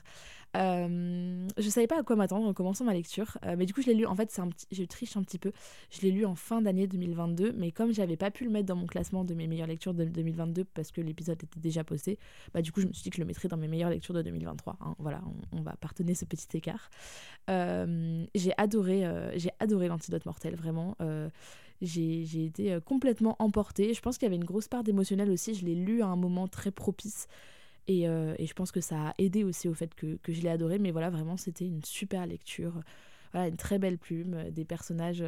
Euh, 0.57 1.47
je 1.57 1.69
savais 1.69 1.86
pas 1.86 2.00
à 2.00 2.03
quoi 2.03 2.15
m'attendre 2.15 2.47
en 2.47 2.53
commençant 2.53 2.83
ma 2.83 2.94
lecture, 2.94 3.38
euh, 3.45 3.56
mais 3.56 3.68
du 3.68 3.74
coup 3.74 3.83
je 3.83 3.88
l'ai 3.88 3.94
lu, 3.94 4.07
en 4.07 4.15
fait 4.15 4.39
un 4.39 4.47
petit, 4.50 4.65
je 4.71 4.83
triche 4.83 5.15
un 5.15 5.21
petit 5.21 5.38
peu, 5.38 5.51
je 5.91 6.01
l'ai 6.01 6.12
lu 6.12 6.25
en 6.25 6.33
fin 6.33 6.62
d'année 6.62 6.88
2022, 6.88 7.53
mais 7.56 7.71
comme 7.71 7.94
j'avais 7.94 8.18
pas 8.18 8.31
pu 8.31 8.45
le 8.45 8.50
mettre 8.50 8.65
dans 8.65 8.75
mon 8.75 8.88
classement 8.88 9.24
de 9.24 9.36
mes 9.36 9.47
meilleures 9.47 9.68
lectures 9.68 9.94
de 9.94 10.06
2022 10.06 10.63
parce 10.63 10.92
que 10.92 11.01
l'épisode 11.01 11.44
était 11.44 11.59
déjà 11.59 11.83
posté, 11.83 12.18
bah 12.53 12.63
du 12.63 12.71
coup 12.71 12.81
je 12.81 12.88
me 12.88 12.94
suis 12.94 13.03
dit 13.03 13.09
que 13.12 13.18
je 13.18 13.21
le 13.21 13.27
mettrais 13.27 13.47
dans 13.47 13.57
mes 13.57 13.68
meilleures 13.68 13.92
lectures 13.92 14.15
de 14.15 14.24
2023. 14.24 14.77
Hein. 14.81 14.95
voilà, 14.97 15.21
on, 15.51 15.62
va 15.62 15.74
partonner 15.74 16.15
ce 16.15 16.25
petit 16.25 16.57
écart. 16.57 16.89
Euh, 17.51 18.25
j'ai 18.33 18.53
adoré, 18.57 19.03
j'ai 19.35 19.51
adoré 19.59 19.88
l'antidote 19.88 20.25
mortel, 20.25 20.56
vraiment. 20.56 20.95
J'ai 21.81 22.46
été 22.46 22.78
complètement 22.86 23.36
emportée. 23.40 23.94
Je 23.94 24.02
pense 24.02 24.18
qu'il 24.18 24.26
y 24.26 24.30
avait 24.30 24.36
une 24.36 24.46
grosse 24.46 24.68
part 24.68 24.84
d'émotionnel 24.84 25.30
aussi. 25.30 25.54
Je 25.54 25.66
l'ai 25.66 25.76
lu 25.76 26.02
à 26.02 26.08
un 26.08 26.16
moment 26.16 26.48
très 26.48 26.72
propice. 26.72 27.28
Euh, 27.90 28.36
et, 28.38 28.46
je 28.46 28.54
pense 28.54 28.72
que 28.72 28.81
ça 28.81 29.10
a 29.10 29.14
aidé 29.18 29.44
aussi 29.44 29.68
au 29.68 29.74
fait 29.74 29.94
que, 29.96 30.18
je 30.28 30.42
l'ai 30.42 30.50
adoré. 30.50 30.80
Mais 30.80 30.92
voilà, 30.92 31.10
vraiment, 31.10 31.38
c'était 31.38 31.66
une 31.66 31.84
super 31.84 32.26
lecture. 32.26 32.74
Voilà, 33.31 33.48
une 33.48 33.58
très 33.58 33.80
belle 33.80 33.98
plume, 33.98 34.34
euh, 34.34 34.52
des 34.52 34.66
personnages 34.66 35.24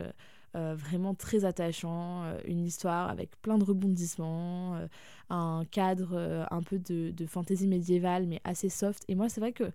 euh, 0.56 0.76
vraiment 0.76 1.14
très 1.14 1.46
attachants, 1.46 2.24
une 2.46 2.66
histoire 2.66 3.10
avec 3.10 3.40
plein 3.42 3.58
de 3.58 3.64
rebondissements, 3.64 4.78
un 5.30 5.64
cadre 5.72 6.46
un 6.52 6.62
peu 6.62 6.78
de, 6.78 7.12
de 7.12 7.26
fantaisie 7.26 7.68
médiévale, 7.68 8.28
mais 8.28 8.42
assez 8.44 8.68
soft. 8.68 9.04
Et 9.08 9.16
moi, 9.16 9.30
c'est 9.30 9.40
vrai 9.40 9.54
que 9.54 9.72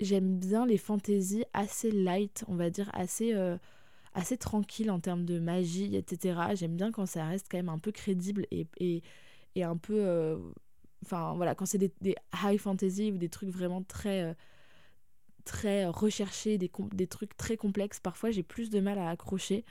j'aime 0.00 0.38
bien 0.38 0.66
les 0.66 0.78
fantaisies 0.78 1.44
assez 1.52 1.92
light, 1.92 2.44
on 2.48 2.56
va 2.56 2.68
dire, 2.68 2.90
assez 2.94 3.32
assez 4.14 4.36
tranquille 4.36 4.90
en 4.90 5.00
termes 5.00 5.24
de 5.24 5.38
magie, 5.38 5.96
etc. 5.96 6.40
J'aime 6.54 6.76
bien 6.76 6.92
quand 6.92 7.06
ça 7.06 7.24
reste 7.26 7.46
quand 7.50 7.58
même 7.58 7.68
un 7.68 7.78
peu 7.78 7.92
crédible 7.92 8.46
et, 8.50 8.66
et, 8.78 9.02
et 9.54 9.64
un 9.64 9.76
peu 9.76 10.38
Enfin, 11.04 11.34
voilà, 11.34 11.54
quand 11.54 11.66
c'est 11.66 11.78
des, 11.78 12.16
high 12.44 12.58
fantasy 12.58 13.10
ou 13.12 13.18
des 13.18 13.28
trucs 13.28 13.50
vraiment 13.50 13.82
très, 13.82 14.22
euh, 14.22 14.34
très 15.44 15.86
recherchés, 15.86 16.58
des, 16.58 16.70
des 16.92 17.06
trucs 17.06 17.36
très 17.36 17.56
complexes, 17.56 18.00
parfois 18.00 18.30
j'ai 18.30 18.42
plus 18.42 18.70
de 18.70 18.80
mal 18.80 18.98
à 18.98 19.10
accrocher. 19.10 19.64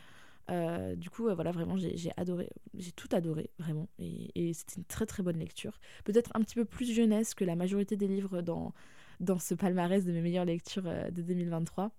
Euh, 0.50 0.96
du 0.96 1.10
coup, 1.10 1.34
voilà, 1.34 1.52
vraiment, 1.52 1.78
j'ai 1.78 2.12
adoré, 2.18 2.50
j'ai 2.74 2.92
tout 2.92 3.08
adoré, 3.14 3.52
vraiment. 3.60 3.88
Et, 4.00 4.32
et 4.36 4.54
c'était 4.54 4.76
une 4.78 4.86
très 4.86 5.06
très 5.06 5.24
bonne 5.24 5.38
lecture. 5.40 5.80
Peut-être 6.04 6.32
un 6.34 6.42
petit 6.42 6.56
peu 6.56 6.66
plus 6.66 6.94
jeunesse 6.94 7.34
que 7.34 7.46
la 7.46 7.56
majorité 7.56 7.96
des 7.96 8.08
livres 8.08 8.42
dans, 8.42 8.74
dans 9.22 9.40
ce 9.40 9.54
palmarès 9.54 10.04
de 10.04 10.12
mes 10.12 10.22
meilleures 10.22 10.46
lectures 10.46 10.88
euh, 10.88 11.10
de 11.12 11.22
2023. 11.22 11.92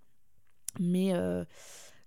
Mais, 0.81 1.13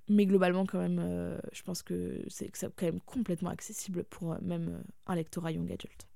mais 0.08 0.26
globalement, 0.26 0.66
quand 0.66 0.80
même, 0.80 1.40
je 1.52 1.62
pense 1.64 1.82
que 1.82 2.24
c'est 2.28 2.52
quand 2.76 2.86
même 2.86 3.02
complètement 3.02 3.50
accessible 3.50 4.04
pour 4.04 4.40
même 4.42 4.84
un 5.08 5.16
lectorat 5.16 5.52
young 5.52 5.72
adulte. 5.72 6.08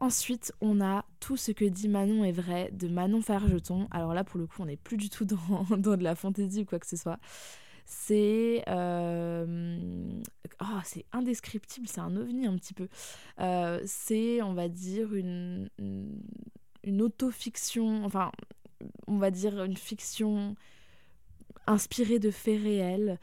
Ensuite, 0.00 0.54
on 0.62 0.80
a 0.80 1.04
Tout 1.20 1.36
ce 1.36 1.52
que 1.52 1.66
dit 1.66 1.88
Manon 1.88 2.24
est 2.24 2.32
vrai 2.32 2.70
de 2.72 2.88
Manon 2.88 3.20
Fargeton. 3.20 3.86
Alors 3.90 4.14
là, 4.14 4.24
pour 4.24 4.40
le 4.40 4.46
coup, 4.46 4.62
on 4.62 4.64
n'est 4.64 4.78
plus 4.78 4.96
du 4.96 5.10
tout 5.10 5.26
dans, 5.26 5.36
dans, 5.76 5.96
de 5.96 6.02
la 6.02 6.14
fantaisie 6.14 6.62
ou 6.62 6.64
quoi 6.64 6.78
que 6.78 6.86
ce 6.86 6.96
soit. 6.96 7.18
C'est 7.84 8.64
euh... 8.68 10.22
oh, 10.62 10.80
c'est 10.84 11.04
indescriptible, 11.12 11.86
c'est 11.86 12.00
un 12.00 12.16
ovni 12.16 12.46
un 12.46 12.56
petit 12.56 12.72
peu. 12.72 12.88
Euh, 13.40 13.80
c'est, 13.84 14.40
on 14.40 14.54
va 14.54 14.68
dire, 14.68 15.12
une, 15.12 15.68
une 15.78 17.02
autofiction, 17.02 18.04
enfin, 18.04 18.32
on 19.06 19.18
va 19.18 19.30
dire 19.30 19.62
une 19.62 19.76
fiction 19.76 20.54
inspirée 21.70 22.18
de 22.18 22.30
faits 22.30 22.62
réels. 22.62 23.18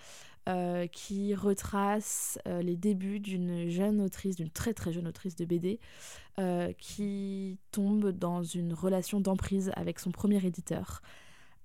Euh, 0.47 0.87
qui 0.87 1.35
retrace 1.35 2.39
euh, 2.47 2.61
les 2.61 2.77
débuts 2.77 3.19
d'une 3.19 3.67
jeune 3.67 3.99
autrice, 3.99 4.37
d'une 4.37 4.49
très 4.49 4.73
très 4.73 4.93
jeune 4.93 5.05
autrice 5.05 5.35
de 5.35 5.43
BD, 5.43 5.77
euh, 6.39 6.71
qui 6.77 7.59
tombe 7.71 8.11
dans 8.11 8.43
une 8.43 8.71
relation 8.71 9.19
d'emprise 9.19 9.73
avec 9.75 9.99
son 9.99 10.11
premier 10.11 10.45
éditeur. 10.45 11.01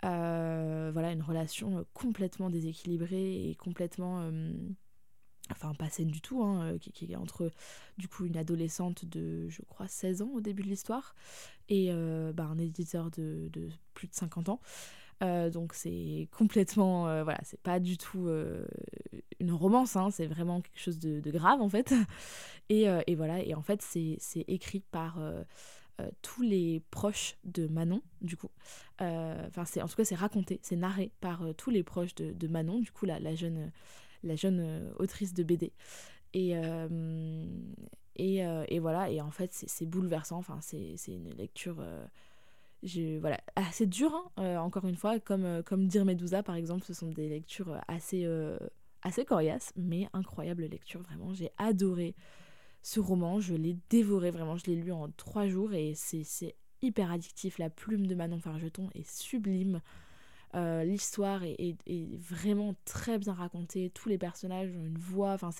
voilà, 0.02 1.12
une 1.12 1.22
relation 1.22 1.86
complètement 1.94 2.50
déséquilibrée 2.50 3.50
et 3.50 3.54
complètement 3.54 4.28
enfin 5.52 5.74
pas 5.74 5.88
saine 5.88 6.10
du 6.10 6.20
tout, 6.20 6.42
hein, 6.42 6.76
qui, 6.80 7.12
est 7.12 7.16
entre 7.16 7.52
du 7.98 8.08
coup 8.08 8.24
une 8.24 8.36
adolescente 8.36 9.04
de 9.04 9.48
je 9.48 9.62
crois 9.62 9.86
16 9.86 10.22
ans 10.22 10.30
au 10.34 10.40
début 10.40 10.64
de 10.64 10.68
l'histoire 10.68 11.14
et 11.68 11.92
bah, 12.34 12.46
un 12.50 12.58
éditeur 12.58 13.12
de, 13.12 13.48
de, 13.52 13.68
plus 13.94 14.08
de 14.08 14.14
50 14.14 14.48
ans. 14.48 14.60
Euh, 15.22 15.50
donc 15.50 15.72
c'est 15.74 16.28
complètement, 16.32 17.08
euh, 17.08 17.22
voilà, 17.22 17.38
c'est 17.44 17.60
pas 17.60 17.78
du 17.78 17.96
tout 17.96 18.26
euh, 18.26 18.66
une 19.38 19.52
romance, 19.52 19.94
hein, 19.94 20.10
c'est 20.10 20.26
vraiment 20.26 20.60
quelque 20.60 20.80
chose 20.80 20.98
de, 20.98 21.30
grave 21.30 21.60
en 21.60 21.68
fait. 21.68 21.94
Et, 22.68 22.86
et, 23.06 23.16
voilà, 23.16 23.42
et 23.42 23.54
en 23.54 23.60
fait 23.60 23.82
c'est 23.82 24.44
écrit 24.48 24.80
par 24.80 25.18
tous 26.22 26.40
les 26.40 26.80
proches 26.90 27.36
de 27.44 27.66
Manon, 27.66 28.00
du 28.22 28.38
coup. 28.38 28.48
Enfin, 28.98 29.66
c'est 29.66 29.82
en 29.82 29.88
tout 29.88 29.96
cas 29.96 30.06
c'est 30.06 30.14
raconté, 30.14 30.58
c'est 30.62 30.76
narré 30.76 31.10
par 31.20 31.44
tous 31.58 31.68
les 31.68 31.82
proches 31.82 32.14
de, 32.14 32.32
de, 32.32 32.48
Manon, 32.48 32.78
du 32.78 32.90
coup 32.90 33.04
la, 33.04 33.20
la 33.20 33.34
jeune, 33.34 33.70
la 34.22 34.36
jeune 34.36 34.90
autrice 34.98 35.34
de 35.34 35.42
BD. 35.42 35.72
Et, 36.32 36.54
et, 38.16 38.36
et, 38.38 38.78
voilà, 38.78 39.10
et 39.10 39.20
en 39.20 39.30
fait 39.30 39.52
c'est 39.52 39.84
bouleversant, 39.86 40.38
enfin 40.38 40.60
c'est 40.62 40.96
une 41.08 41.28
lecture 41.34 41.84
voilà, 43.20 43.40
assez 43.56 43.86
dur, 43.86 44.12
hein, 44.12 44.24
euh, 44.38 44.56
encore 44.58 44.86
une 44.86 44.96
fois, 44.96 45.20
comme, 45.20 45.44
euh, 45.44 45.62
comme 45.62 45.86
Dire 45.86 46.04
Medusa 46.04 46.42
par 46.42 46.56
exemple, 46.56 46.84
ce 46.84 46.94
sont 46.94 47.10
des 47.10 47.28
lectures 47.28 47.78
euh, 47.90 48.58
assez, 49.02 49.24
coriaces, 49.24 49.72
mais 49.76 50.08
incroyables 50.12 50.64
lectures, 50.64 51.02
vraiment. 51.02 51.32
J'ai 51.32 51.50
adoré 51.58 52.14
ce 52.82 52.98
roman, 52.98 53.40
je 53.40 53.54
l'ai 53.54 53.76
dévoré, 53.90 54.30
vraiment, 54.30 54.56
je 54.56 54.66
l'ai 54.66 54.74
lu 54.74 54.90
en 54.90 55.08
trois 55.10 55.46
jours 55.46 55.72
et 55.74 55.94
c'est 55.94 56.56
hyper 56.82 57.12
addictif. 57.12 57.58
La 57.58 57.70
plume 57.70 58.06
de 58.06 58.14
Manon 58.14 58.40
Fargeton 58.40 58.90
est 58.94 59.08
sublime. 59.08 59.80
L'histoire 60.54 61.44
est, 61.44 61.78
est, 61.86 62.16
vraiment 62.18 62.74
très 62.84 63.18
bien 63.18 63.32
racontée, 63.32 63.88
tous 63.90 64.10
les 64.10 64.18
personnages 64.18 64.68
ont 64.76 64.84
une 64.84 64.98
voix, 64.98 65.32
enfin. 65.32 65.50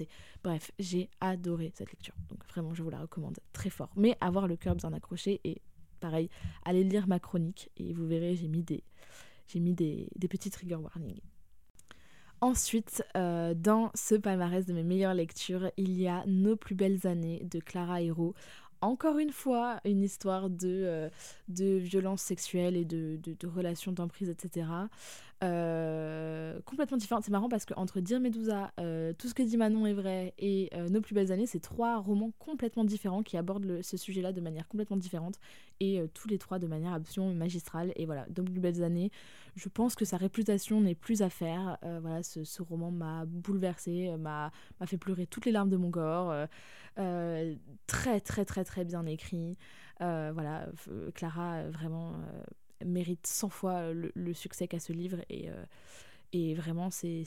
Bref, 0.45 0.71
j'ai 0.79 1.09
adoré 1.21 1.73
cette 1.75 1.91
lecture, 1.93 2.14
donc 2.29 2.45
vraiment 2.49 2.75
je 2.75 2.83
vous 2.83 2.91
la 2.91 3.00
recommande 3.00 3.38
très 3.52 3.71
fort. 3.71 3.91
Mais 3.97 4.19
avoir 4.21 4.47
le 4.49 4.57
cœur 4.57 4.75
bien 4.75 4.93
accroché 4.93 5.41
et 5.45 5.62
pareil, 6.02 6.28
allez 6.64 6.85
lire 6.85 7.06
ma 7.06 7.18
chronique 7.18 7.71
et 7.78 7.94
vous 7.94 8.06
verrez, 8.06 8.37
j'ai 8.37 8.49
mis 8.49 8.62
des, 8.62 8.82
j'ai 9.47 9.61
mis 9.61 9.73
des, 9.73 10.09
des 10.16 10.28
petits 10.28 10.50
trigger 10.50 10.75
warnings. 10.76 11.21
Ensuite, 12.40 13.04
euh, 13.16 13.54
dans 13.54 13.92
ce 13.94 14.16
palmarès 14.16 14.66
de 14.66 14.73
mes 14.73 14.82
meilleures 14.82 15.14
lectures, 15.14 15.71
il 15.76 15.92
y 15.97 16.09
a 16.09 16.25
Nos 16.26 16.56
plus 16.56 16.75
belles 16.75 17.06
années 17.06 17.47
de 17.49 17.61
Clara 17.61 18.02
Hero 18.02 18.35
encore 18.82 19.18
une 19.18 19.30
fois 19.30 19.80
une 19.85 20.02
histoire 20.02 20.50
de, 20.50 20.82
euh, 20.85 21.09
de 21.49 21.76
violence 21.76 22.21
sexuelle 22.21 22.76
et 22.76 22.85
de, 22.85 23.18
de, 23.23 23.47
relations 23.47 23.92
d'emprise, 23.92 24.28
etc. 24.28 24.66
Euh, 25.43 26.61
complètement 26.65 26.97
différente. 26.97 27.25
C'est 27.25 27.33
marrant 27.33 27.49
parce 27.49 27.65
qu'entre 27.65 28.01
Dire 28.01 28.21
Medusa, 28.21 28.73
euh, 28.79 29.13
Tout 29.19 29.29
ce 29.29 29.35
que 29.35 29.43
dit 29.43 29.57
Manon 29.57 29.87
est 29.87 29.93
vrai 29.93 30.35
et 30.39 30.71
Nos 30.91 31.01
plus 31.01 31.15
belles 31.15 31.33
années, 31.33 31.47
c'est 31.47 31.61
trois 31.61 31.99
romans 31.99 32.33
complètement 32.39 32.85
différents 32.85 33.23
qui 33.23 33.37
abordent 33.37 33.81
ce 33.83 33.97
sujet-là 33.97 34.33
de 34.33 34.41
manière 34.41 34.69
complètement 34.69 34.97
différente 34.97 35.39
et 35.81 36.01
tous 36.15 36.29
les 36.29 36.39
trois 36.39 36.59
de 36.59 36.67
manière 36.67 36.93
absolument 36.93 37.33
magistrale. 37.35 37.93
Et 37.97 38.07
voilà, 38.07 38.27
Nos 38.37 38.45
plus 38.45 38.61
belles 38.61 38.83
années, 38.85 39.11
je 39.57 39.69
pense 39.69 39.95
que 39.95 40.05
sa 40.05 40.17
réputation 40.17 40.81
n'est 40.81 40.95
plus 40.95 41.23
à 41.23 41.31
faire. 41.31 41.79
voilà, 42.01 42.23
ce, 42.23 42.45
ce 42.45 42.63
roman 42.63 42.91
m'a 42.91 43.25
bouleversée, 43.27 44.17
m'a 44.19 44.53
fait 44.87 44.99
pleurer 44.99 45.27
toutes 45.27 45.47
les 45.47 45.53
larmes 45.53 45.71
de 45.71 45.77
mon 45.77 45.91
corps. 45.91 46.47
Euh, 46.99 47.55
très 47.87 48.21
très 48.21 48.45
très 48.45 48.65
très 48.65 48.85
bien 48.85 49.07
écrit. 49.07 49.57
Euh, 50.01 50.31
voilà, 50.35 50.67
Clara 51.15 51.69
vraiment 51.69 52.13
euh, 52.13 52.43
mérite 52.85 53.27
100 53.27 53.49
fois 53.49 53.93
le, 53.93 54.35
succès 54.35 54.69
qu'a 54.69 54.81
ce 54.81 54.93
livre 54.93 55.19
et 55.29 55.49
et 56.35 56.55
vraiment, 56.55 56.91
c'est 56.91 57.27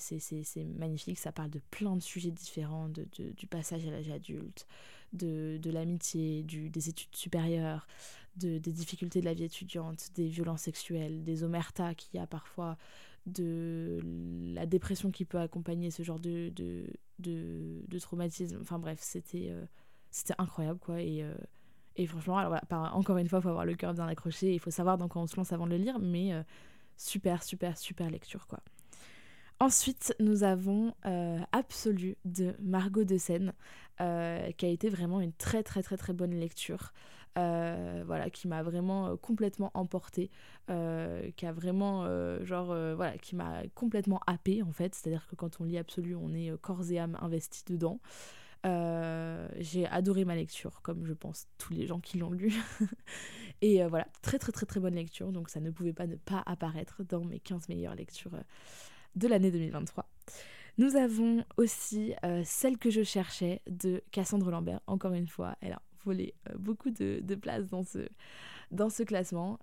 magnifique. 0.77 1.19
Ça 1.19 1.31
parle 1.31 1.51
de 1.51 1.61
plein 1.69 1.95
de 1.95 2.01
sujets 2.01 2.31
différents, 2.31 2.89
de, 2.89 3.05
du 3.37 3.45
passage 3.45 3.85
à 3.85 3.91
l'âge 3.91 4.09
adulte, 4.09 4.65
de, 5.13 5.59
de 5.61 5.69
l'amitié, 5.69 6.43
des 6.43 6.89
études 6.89 7.15
supérieures, 7.15 7.87
de, 8.37 8.57
des 8.57 8.71
difficultés 8.71 9.19
de 9.19 9.25
la 9.25 9.35
vie 9.35 9.43
étudiante, 9.43 10.09
des 10.15 10.27
violences 10.27 10.61
sexuelles, 10.61 11.23
des 11.23 11.43
omertas 11.43 11.93
qu'il 11.93 12.19
y 12.19 12.19
a 12.19 12.25
parfois, 12.25 12.77
de 13.27 13.99
la 14.53 14.65
dépression 14.65 15.11
qui 15.11 15.25
peut 15.25 15.39
accompagner 15.39 15.91
ce 15.91 16.03
genre 16.03 16.19
de, 16.19 16.51
de, 17.19 17.99
traumatisme. 17.99 18.57
Enfin 18.61 18.79
bref, 18.79 18.99
c'était 19.01 19.49
euh, 19.49 19.65
incroyable 20.37 20.79
quoi. 20.79 21.01
Et, 21.01 21.23
euh, 21.23 21.33
et 21.95 22.07
franchement, 22.07 22.37
alors 22.37 22.59
encore 22.93 23.17
une 23.17 23.27
fois, 23.27 23.39
il 23.39 23.41
faut 23.41 23.49
avoir 23.49 23.65
le 23.65 23.75
cœur 23.75 23.93
bien 23.93 24.07
accroché, 24.07 24.53
il 24.53 24.59
faut 24.59 24.71
savoir 24.71 24.97
dans 24.97 25.07
quoi 25.07 25.21
on 25.21 25.27
se 25.27 25.35
lance 25.35 25.53
avant 25.53 25.65
de 25.65 25.71
le 25.71 25.77
lire, 25.77 25.99
mais 25.99 26.33
euh, 26.33 26.43
super, 26.97 27.43
super, 27.43 27.77
super 27.77 28.09
lecture 28.09 28.47
quoi. 28.47 28.59
Ensuite, 29.61 30.13
nous 30.19 30.43
avons 30.43 30.93
Absolu 31.53 32.17
de 32.25 32.55
Margot 32.59 33.05
de 33.05 33.17
Seine, 33.17 33.53
qui 33.97 34.03
a 34.03 34.67
été 34.67 34.89
vraiment 34.89 35.21
une 35.21 35.31
très 35.31 35.63
très 35.63 35.81
très 35.81 35.95
très 35.95 36.11
bonne 36.11 36.37
lecture. 36.37 36.91
Euh, 37.37 38.03
voilà, 38.05 38.29
qui 38.29 38.47
m'a 38.47 38.63
vraiment 38.63 39.07
euh, 39.07 39.15
complètement 39.17 39.69
emporté 39.73 40.31
euh, 40.69 41.29
qui 41.35 41.45
a 41.45 41.51
vraiment, 41.51 42.05
genre, 42.45 42.67
voilà, 42.95 43.17
qui 43.17 43.35
m'a 43.35 43.63
complètement 43.73 44.21
happé 44.25 44.63
en 44.63 44.71
fait. 44.71 44.95
C'est-à-dire 44.95 45.27
que 45.27 45.35
quand 45.35 45.59
on 45.59 45.65
lit 45.65 45.77
Absolu, 45.77 46.15
on 46.15 46.33
est 46.33 46.51
corps 46.61 46.89
et 46.91 46.99
âme 46.99 47.17
investi 47.21 47.63
dedans. 47.67 47.99
J'ai 48.65 49.85
adoré 49.87 50.25
ma 50.25 50.35
lecture, 50.35 50.81
comme 50.81 51.05
je 51.05 51.13
pense 51.13 51.47
tous 51.57 51.73
les 51.73 51.85
gens 51.85 51.99
qui 51.99 52.17
l'ont 52.17 52.31
lu. 52.31 52.53
et 53.61 53.85
voilà, 53.85 54.07
très 54.21 54.39
très 54.39 54.51
très 54.51 54.65
très 54.65 54.79
bonne 54.79 54.95
lecture, 54.95 55.31
donc 55.31 55.49
ça 55.49 55.59
ne 55.59 55.71
pouvait 55.71 55.93
pas 55.93 56.07
ne 56.07 56.15
pas 56.15 56.43
apparaître 56.45 57.03
dans 57.03 57.23
mes 57.23 57.39
15 57.39 57.69
meilleures 57.69 57.95
lectures 57.95 58.37
de 59.15 59.27
l'année 59.27 59.51
2023. 59.51 60.09
Nous 60.77 60.95
avons 60.95 61.45
aussi 61.57 62.13
Celle 62.43 62.77
que 62.77 62.89
je 62.89 63.03
cherchais 63.03 63.61
de 63.67 64.03
Cassandre 64.11 64.51
Lambert, 64.51 64.81
encore 64.87 65.13
une 65.13 65.27
fois, 65.27 65.55
elle 65.61 65.73
a 65.73 65.81
volé 66.05 66.35
euh, 66.49 66.53
beaucoup 66.57 66.91
de, 66.91 67.19
de 67.21 67.35
place 67.35 67.67
dans 67.67 67.83
ce, 67.83 68.07
dans 68.71 68.89
ce 68.89 69.03
classement. 69.03 69.59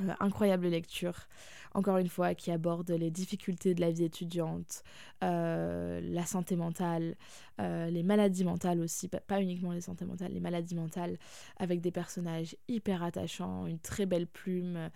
Euh, 0.00 0.12
incroyable 0.20 0.66
lecture, 0.68 1.26
encore 1.74 1.98
une 1.98 2.08
fois, 2.08 2.34
qui 2.34 2.50
aborde 2.50 2.90
les 2.90 3.10
difficultés 3.10 3.74
de 3.74 3.80
la 3.80 3.90
vie 3.90 4.04
étudiante, 4.04 4.82
euh, 5.22 6.00
la 6.02 6.24
santé 6.26 6.56
mentale, 6.56 7.16
euh, 7.60 7.88
les 7.90 8.02
maladies 8.02 8.44
mentales 8.44 8.80
aussi, 8.80 9.08
pas, 9.08 9.40
uniquement 9.40 9.72
les 9.72 9.80
santé 9.80 10.04
mentales, 10.04 10.32
les 10.32 10.40
maladies 10.40 10.74
mentales, 10.74 11.18
avec 11.58 11.80
des 11.80 11.90
personnages 11.90 12.56
hyper 12.68 13.02
attachants, 13.02 13.66
une 13.66 13.78
très 13.78 14.06
belle 14.06 14.26
plume, 14.26 14.90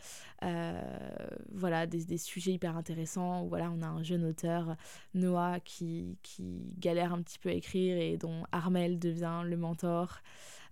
voilà, 1.52 1.86
des, 1.86 2.04
des, 2.04 2.18
sujets 2.18 2.52
hyper 2.52 2.76
intéressants. 2.76 3.46
Voilà, 3.46 3.70
on 3.70 3.82
a 3.82 3.86
un 3.86 4.02
jeune 4.02 4.24
auteur, 4.24 4.76
Noah, 5.14 5.60
qui, 5.60 6.18
qui 6.22 6.74
galère 6.78 7.12
un 7.12 7.22
petit 7.22 7.38
peu 7.38 7.50
à 7.50 7.52
écrire 7.52 7.96
et 7.96 8.16
dont 8.16 8.44
Armel 8.52 8.98
devient 8.98 9.42
le 9.44 9.56
mentor. 9.56 10.20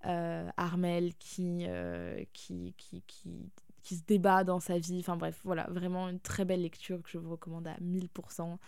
Armel 0.02 1.12
qui, 1.18 1.66
qui, 2.32 2.74
qui 2.76 3.50
se 3.96 4.02
débat 4.06 4.44
dans 4.44 4.60
sa 4.60 4.78
vie. 4.78 4.98
Enfin 5.00 5.16
bref, 5.16 5.40
voilà, 5.44 5.66
vraiment 5.70 6.08
une 6.08 6.20
très 6.20 6.44
belle 6.44 6.62
lecture 6.62 7.02
que 7.02 7.10
je 7.10 7.18
vous 7.18 7.30
recommande 7.30 7.66
à 7.66 7.74
1000%. 7.80 8.58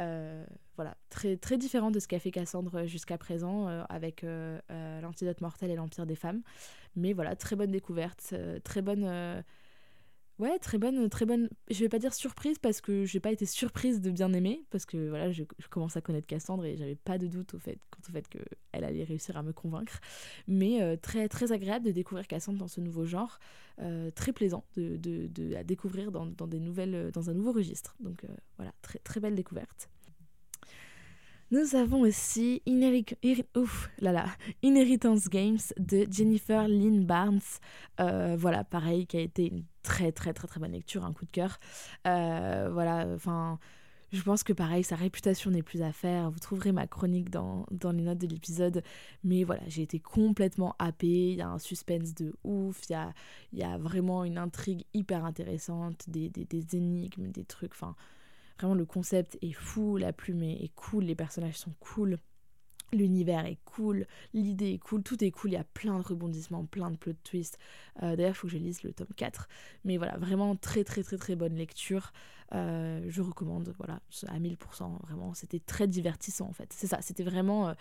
Euh, 0.00 0.44
voilà, 0.76 0.96
très, 1.08 1.36
très 1.36 1.56
différent 1.56 1.90
de 1.90 2.00
ce 2.00 2.08
qu'a 2.08 2.18
fait 2.18 2.32
Cassandre 2.32 2.84
jusqu'à 2.84 3.16
présent 3.16 3.68
euh, 3.68 3.84
avec 3.88 4.24
euh, 4.24 4.58
l'antidote 5.00 5.40
mortel 5.40 5.70
et 5.70 5.76
l'empire 5.76 6.06
des 6.06 6.16
femmes. 6.16 6.42
Mais 6.96 7.12
voilà, 7.12 7.36
très 7.36 7.56
bonne 7.56 7.70
découverte, 7.70 8.34
très 8.64 8.82
bonne 8.82 9.44
Ouais, 10.40 10.58
très 10.58 10.78
bonne, 10.78 11.08
très 11.08 11.26
bonne. 11.26 11.48
Je 11.70 11.78
vais 11.78 11.88
pas 11.88 12.00
dire 12.00 12.12
surprise 12.12 12.58
parce 12.58 12.80
que 12.80 13.04
j'ai 13.04 13.20
pas 13.20 13.30
été 13.30 13.46
surprise 13.46 14.00
de 14.00 14.10
bien 14.10 14.32
aimer 14.32 14.64
parce 14.70 14.84
que 14.84 15.08
voilà, 15.08 15.30
je, 15.30 15.44
commence 15.70 15.96
à 15.96 16.00
connaître 16.00 16.26
Cassandre 16.26 16.64
et 16.64 16.76
j'avais 16.76 16.96
pas 16.96 17.18
de 17.18 17.28
doute 17.28 17.54
au 17.54 17.60
fait, 17.60 17.78
quant 17.90 18.00
au 18.08 18.12
fait 18.12 18.26
qu'elle 18.28 18.84
allait 18.84 19.04
réussir 19.04 19.36
à 19.36 19.44
me 19.44 19.52
convaincre. 19.52 20.00
Mais 20.48 20.82
euh, 20.82 20.96
très 20.96 21.28
très 21.28 21.52
agréable 21.52 21.86
de 21.86 21.92
découvrir 21.92 22.26
Cassandre 22.26 22.58
dans 22.58 22.66
ce 22.66 22.80
nouveau 22.80 23.04
genre, 23.04 23.38
euh, 23.80 24.10
très 24.10 24.32
plaisant 24.32 24.64
de, 24.74 24.96
de, 24.96 25.28
de, 25.28 25.54
à 25.54 25.62
découvrir 25.62 26.10
dans, 26.10 26.26
dans, 26.26 26.48
des 26.48 26.58
nouvelles, 26.58 27.12
dans 27.12 27.30
un 27.30 27.34
nouveau 27.34 27.52
registre. 27.52 27.94
Donc 28.00 28.24
euh, 28.24 28.28
voilà, 28.56 28.72
très 28.82 28.98
très 28.98 29.20
belle 29.20 29.36
découverte. 29.36 29.88
Nous 31.52 31.76
avons 31.76 32.00
aussi 32.00 32.60
Inheritance 32.66 33.28
Games 35.28 35.58
de 35.78 36.06
Jennifer 36.10 36.66
Lynn 36.66 37.04
Barnes. 37.04 37.38
Voilà, 37.98 38.64
pareil, 38.64 39.06
qui 39.06 39.18
a 39.18 39.20
été 39.20 39.46
une 39.46 39.62
très 39.84 40.10
très 40.12 40.32
très 40.32 40.48
très 40.48 40.60
bonne 40.60 40.72
lecture, 40.72 41.04
un 41.04 41.12
coup 41.12 41.26
de 41.26 41.30
cœur. 41.30 41.60
Euh, 42.06 42.70
voilà, 42.72 43.06
enfin, 43.14 43.58
je 44.12 44.22
pense 44.22 44.42
que 44.42 44.52
pareil, 44.52 44.82
sa 44.84 44.96
réputation 44.96 45.50
n'est 45.50 45.62
plus 45.62 45.82
à 45.82 45.92
faire. 45.92 46.30
Vous 46.30 46.40
trouverez 46.40 46.72
ma 46.72 46.86
chronique 46.86 47.30
dans, 47.30 47.66
dans 47.70 47.92
les 47.92 48.02
notes 48.02 48.18
de 48.18 48.26
l'épisode. 48.26 48.82
Mais 49.22 49.44
voilà, 49.44 49.62
j'ai 49.68 49.82
été 49.82 50.00
complètement 50.00 50.74
happée. 50.78 51.32
Il 51.32 51.36
y 51.36 51.42
a 51.42 51.48
un 51.48 51.58
suspense 51.58 52.14
de 52.14 52.34
ouf. 52.44 52.82
Il 52.88 52.92
y 52.92 52.96
a, 52.96 53.12
y 53.52 53.62
a 53.62 53.78
vraiment 53.78 54.24
une 54.24 54.38
intrigue 54.38 54.84
hyper 54.94 55.24
intéressante, 55.24 56.08
des, 56.08 56.28
des, 56.30 56.44
des 56.44 56.76
énigmes, 56.76 57.30
des 57.30 57.44
trucs. 57.44 57.72
Enfin, 57.72 57.94
Vraiment, 58.58 58.74
le 58.74 58.84
concept 58.84 59.36
est 59.42 59.52
fou, 59.52 59.96
la 59.96 60.12
plume 60.12 60.42
est, 60.42 60.70
cool, 60.76 61.04
les 61.04 61.14
personnages 61.14 61.58
sont 61.58 61.74
cool. 61.80 62.18
L'univers 62.92 63.44
est 63.46 63.58
cool, 63.64 64.06
l'idée 64.34 64.72
est 64.74 64.78
cool, 64.78 65.02
tout 65.02 65.22
est 65.24 65.30
cool, 65.32 65.50
il 65.50 65.54
y 65.54 65.56
a 65.56 65.64
plein 65.64 65.98
de 65.98 66.04
rebondissements, 66.04 66.64
plein 66.64 66.90
de 66.90 66.96
plot 66.96 67.14
twists. 67.24 67.58
Euh, 68.02 68.14
D'ailleurs, 68.14 68.32
il 68.32 68.34
faut 68.34 68.46
que 68.46 68.52
je 68.52 68.58
lise 68.58 68.82
le 68.84 68.92
tome 68.92 69.08
4. 69.16 69.48
Mais 69.84 69.96
voilà, 69.96 70.16
vraiment 70.18 70.54
très 70.54 70.84
très 70.84 71.02
très 71.02 71.16
très 71.16 71.34
bonne 71.34 71.56
lecture. 71.56 72.12
Euh, 72.54 73.00
je 73.08 73.20
recommande, 73.22 73.74
voilà, 73.78 74.00
à 74.28 74.38
1000%, 74.38 74.98
vraiment, 75.02 75.34
c'était 75.34 75.58
très 75.58 75.88
divertissant 75.88 76.46
en 76.46 76.52
fait. 76.52 76.72
C'est 76.72 76.86
ça, 76.86 77.00
c'était 77.00 77.24
vraiment, 77.24 77.68
euh, 77.68 77.72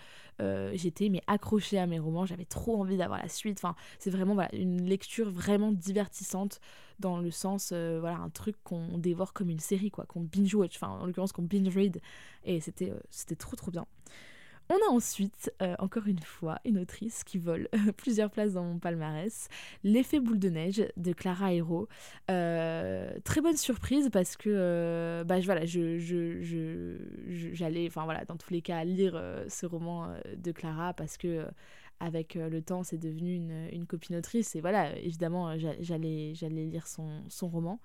euh, 0.41 0.71
j'étais 0.73 1.09
mais 1.09 1.21
accrochée 1.27 1.77
à 1.77 1.85
mes 1.85 1.99
romans, 1.99 2.25
j'avais 2.25 2.45
trop 2.45 2.79
envie 2.79 2.97
d'avoir 2.97 3.21
la 3.21 3.29
suite. 3.29 3.59
Enfin, 3.59 3.75
c'est 3.99 4.09
vraiment 4.09 4.33
voilà, 4.33 4.53
une 4.55 4.83
lecture 4.83 5.29
vraiment 5.29 5.71
divertissante 5.71 6.59
dans 6.99 7.19
le 7.19 7.29
sens, 7.31 7.71
voilà, 7.71 8.17
un 8.17 8.29
truc 8.29 8.55
qu'on 8.63 8.97
dévore 8.97 9.33
comme 9.33 9.49
une 9.49 9.59
série, 9.59 9.91
quoi, 9.91 10.05
qu'on 10.05 10.21
binge-watch, 10.21 10.75
enfin, 10.77 10.89
en 10.89 11.05
l'occurrence 11.05 11.33
qu'on 11.33 11.43
binge-read. 11.43 11.99
Et 12.45 12.59
c'était 12.61 12.93
c'était 13.09 13.35
trop 13.35 13.55
trop 13.55 13.71
bien. 13.71 13.85
On 14.69 14.75
a 14.75 14.91
ensuite, 14.91 15.51
euh, 15.61 15.75
encore 15.79 16.07
une 16.07 16.21
fois, 16.21 16.59
une 16.63 16.79
autrice 16.79 17.23
qui 17.23 17.37
vole 17.37 17.67
plusieurs 17.97 18.29
places 18.29 18.53
dans 18.53 18.63
mon 18.63 18.79
palmarès, 18.79 19.49
L'effet 19.83 20.19
boule 20.19 20.39
de 20.39 20.49
neige 20.49 20.85
de 20.95 21.11
Clara 21.11 21.53
Hero. 21.53 21.87
Euh, 22.31 23.11
très 23.23 23.41
bonne 23.41 23.57
surprise 23.57 24.09
parce 24.11 24.37
que, 24.37 24.49
euh, 24.49 25.23
bah, 25.25 25.41
j'allais, 27.51 27.89
voilà, 27.89 28.25
dans 28.25 28.37
tous 28.37 28.53
les 28.53 28.61
cas, 28.61 28.83
lire 28.83 29.21
ce 29.49 29.65
roman 29.65 30.13
de 30.37 30.51
Clara 30.51 30.93
parce 30.93 31.17
que 31.17 31.45
avec 31.99 32.35
le 32.35 32.61
temps, 32.61 32.83
c'est 32.83 32.97
devenu 32.97 33.35
une, 33.35 33.67
une 33.71 33.85
copine 33.85 34.15
autrice. 34.17 34.55
Et 34.55 34.61
voilà, 34.61 34.97
évidemment, 34.97 35.57
j'allais, 35.79 36.33
lire 36.33 36.87
son, 36.87 37.47
roman. 37.47 37.79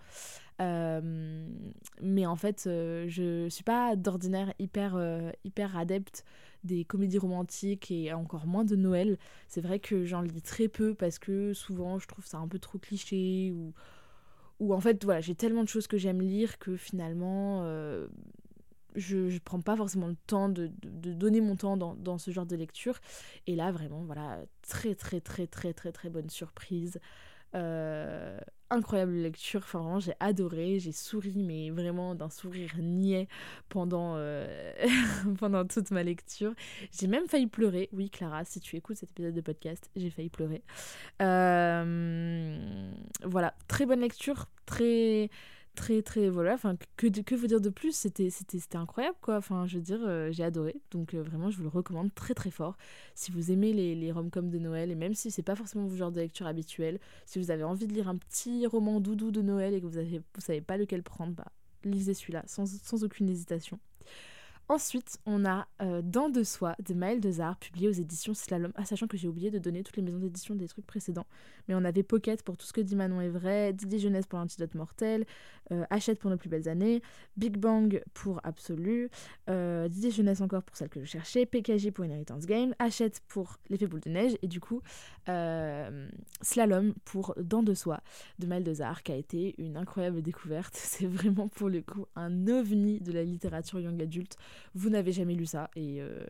mais 0.60 2.26
en 2.26 2.36
fait, 2.36 2.62
je 2.64 3.48
suis 3.48 3.64
pas 3.64 3.96
d'ordinaire 3.96 4.52
hyper 4.58 4.96
adepte 5.76 6.24
des 6.64 6.84
comédies 6.84 7.18
romantiques 7.18 7.90
et 7.90 8.12
encore 8.12 8.46
moins 8.46 8.64
de 8.64 8.76
Noël. 8.76 9.18
C'est 9.48 9.60
vrai 9.60 9.78
que 9.78 10.04
j'en 10.04 10.20
lis 10.20 10.42
très 10.42 10.68
peu 10.68 10.94
parce 10.94 11.18
que 11.18 11.52
souvent 11.54 11.98
je 11.98 12.06
trouve 12.06 12.26
ça 12.26 12.38
un 12.38 12.48
peu 12.48 12.58
trop 12.58 12.78
cliché 12.78 13.52
ou, 13.52 13.72
ou 14.60 14.74
en 14.74 14.80
fait 14.80 15.02
voilà 15.04 15.20
j'ai 15.20 15.34
tellement 15.34 15.62
de 15.62 15.68
choses 15.68 15.86
que 15.86 15.98
j'aime 15.98 16.20
lire 16.20 16.58
que 16.58 16.76
finalement 16.76 17.60
euh, 17.62 18.08
je 18.96 19.16
ne 19.32 19.38
prends 19.38 19.60
pas 19.60 19.76
forcément 19.76 20.08
le 20.08 20.16
temps 20.26 20.48
de, 20.48 20.70
de, 20.82 21.12
donner 21.12 21.40
mon 21.40 21.56
temps 21.56 21.76
dans, 21.76 21.94
dans, 21.94 22.18
ce 22.18 22.30
genre 22.30 22.46
de 22.46 22.56
lecture. 22.56 22.98
Et 23.46 23.54
là 23.54 23.70
vraiment 23.70 24.02
voilà 24.02 24.40
très 24.62 24.94
très 24.94 25.20
très 25.20 25.46
très 25.46 25.72
très 25.72 25.92
très 25.92 26.10
bonne 26.10 26.30
surprise. 26.30 26.98
Euh, 27.54 28.38
incroyable 28.70 29.12
lecture, 29.12 29.60
enfin 29.62 29.80
vraiment 29.80 30.00
j'ai 30.00 30.14
adoré, 30.20 30.78
j'ai 30.78 30.92
souri 30.92 31.32
mais 31.36 31.70
vraiment 31.70 32.14
d'un 32.14 32.30
sourire 32.30 32.72
niais 32.78 33.28
pendant, 33.68 34.14
euh, 34.16 34.46
pendant 35.38 35.64
toute 35.66 35.90
ma 35.90 36.02
lecture. 36.02 36.52
J'ai 36.92 37.06
même 37.06 37.26
failli 37.28 37.46
pleurer, 37.46 37.88
oui 37.92 38.10
Clara, 38.10 38.44
si 38.44 38.60
tu 38.60 38.76
écoutes 38.76 38.96
cet 38.96 39.10
épisode 39.10 39.34
de 39.34 39.40
podcast, 39.40 39.90
j'ai 39.96 40.10
failli 40.10 40.28
pleurer. 40.30 40.62
Euh, 41.22 42.90
voilà, 43.24 43.54
très 43.68 43.86
bonne 43.86 44.00
lecture, 44.00 44.46
très 44.66 45.30
très 45.78 46.02
très 46.02 46.28
voilà 46.28 46.54
enfin 46.54 46.76
que, 46.96 47.34
veut 47.34 47.46
dire 47.46 47.60
de 47.60 47.70
plus? 47.70 47.92
C'était 47.94 48.30
c'était 48.30 48.76
incroyable 48.76 49.16
quoi. 49.20 49.36
Enfin 49.36 49.66
je 49.66 49.76
veux 49.76 49.82
dire 49.82 50.00
euh, 50.02 50.30
j'ai 50.32 50.42
adoré. 50.42 50.76
Donc 50.90 51.14
euh, 51.14 51.22
vraiment 51.22 51.50
je 51.50 51.56
vous 51.56 51.62
le 51.62 51.68
recommande 51.68 52.12
très 52.14 52.34
très 52.34 52.50
fort. 52.50 52.76
Si 53.14 53.30
vous 53.30 53.52
aimez 53.52 53.72
les, 53.72 53.94
les 53.94 54.10
rom-coms 54.12 54.50
de 54.50 54.58
Noël 54.58 54.90
et 54.90 54.96
même 54.96 55.14
si 55.14 55.30
c'est 55.30 55.42
pas 55.42 55.54
forcément 55.54 55.86
vos 55.86 55.96
genre 55.96 56.12
de 56.12 56.20
lecture 56.20 56.46
habituel 56.46 56.98
si 57.26 57.38
vous 57.38 57.50
avez 57.50 57.64
envie 57.64 57.86
de 57.86 57.94
lire 57.94 58.08
un 58.08 58.16
petit 58.16 58.66
roman 58.66 59.00
doudou 59.00 59.30
de 59.30 59.42
Noël 59.42 59.74
et 59.74 59.80
que 59.80 59.86
vous 59.86 59.98
avez 59.98 60.18
vous 60.18 60.40
savez 60.40 60.60
pas 60.60 60.76
lequel 60.76 61.02
prendre 61.02 61.34
bah 61.34 61.52
lisez 61.84 62.14
celui-là 62.14 62.42
sans 62.46 63.04
aucune 63.04 63.28
hésitation 63.28 63.78
Ensuite, 64.70 65.18
on 65.24 65.46
a 65.46 65.66
euh, 65.80 66.02
Dans 66.02 66.28
de 66.28 66.42
soi 66.42 66.76
de 66.86 66.92
Maël 66.92 67.20
Dezard, 67.20 67.56
publié 67.56 67.88
aux 67.88 67.92
éditions 67.92 68.34
Slalom. 68.34 68.70
Ah, 68.74 68.84
sachant 68.84 69.06
que 69.06 69.16
j'ai 69.16 69.26
oublié 69.26 69.50
de 69.50 69.58
donner 69.58 69.82
toutes 69.82 69.96
les 69.96 70.02
maisons 70.02 70.18
d'édition 70.18 70.54
des 70.54 70.68
trucs 70.68 70.86
précédents. 70.86 71.26
Mais 71.68 71.74
on 71.74 71.84
avait 71.84 72.02
Pocket 72.02 72.42
pour 72.42 72.58
tout 72.58 72.66
ce 72.66 72.74
que 72.74 72.82
dit 72.82 72.94
Manon 72.94 73.22
est 73.22 73.30
vrai, 73.30 73.72
Didier 73.72 73.98
Jeunesse 73.98 74.26
pour 74.26 74.38
l'antidote 74.38 74.74
mortel, 74.74 75.24
euh, 75.72 75.84
Hachette 75.88 76.18
pour 76.18 76.30
nos 76.30 76.36
plus 76.36 76.50
belles 76.50 76.68
années, 76.68 77.00
Big 77.38 77.56
Bang 77.56 78.02
pour 78.12 78.40
Absolu, 78.44 79.08
euh, 79.48 79.88
Didier 79.88 80.10
Jeunesse 80.10 80.42
encore 80.42 80.62
pour 80.62 80.76
celle 80.76 80.90
que 80.90 81.00
je 81.00 81.06
cherchais, 81.06 81.46
PKG 81.46 81.90
pour 81.90 82.04
Inheritance 82.04 82.44
Game, 82.44 82.74
Hachette 82.78 83.22
pour 83.26 83.56
L'effet 83.70 83.86
boule 83.86 84.00
de 84.00 84.10
neige, 84.10 84.36
et 84.42 84.48
du 84.48 84.60
coup, 84.60 84.82
Slalom 86.42 86.94
pour 87.04 87.34
Dans 87.38 87.62
de 87.62 87.72
soi 87.72 88.00
de 88.38 88.46
Maël 88.46 88.64
Dezard, 88.64 89.02
qui 89.02 89.12
a 89.12 89.16
été 89.16 89.54
une 89.58 89.78
incroyable 89.78 90.20
découverte. 90.20 90.74
C'est 90.76 91.06
vraiment 91.06 91.48
pour 91.48 91.70
le 91.70 91.80
coup 91.80 92.06
un 92.16 92.48
ovni 92.48 93.00
de 93.00 93.12
la 93.12 93.24
littérature 93.24 93.80
young 93.80 94.00
adulte 94.02 94.36
vous 94.74 94.90
n'avez 94.90 95.12
jamais 95.12 95.34
lu 95.34 95.46
ça. 95.46 95.70
Et, 95.76 96.00
euh, 96.00 96.24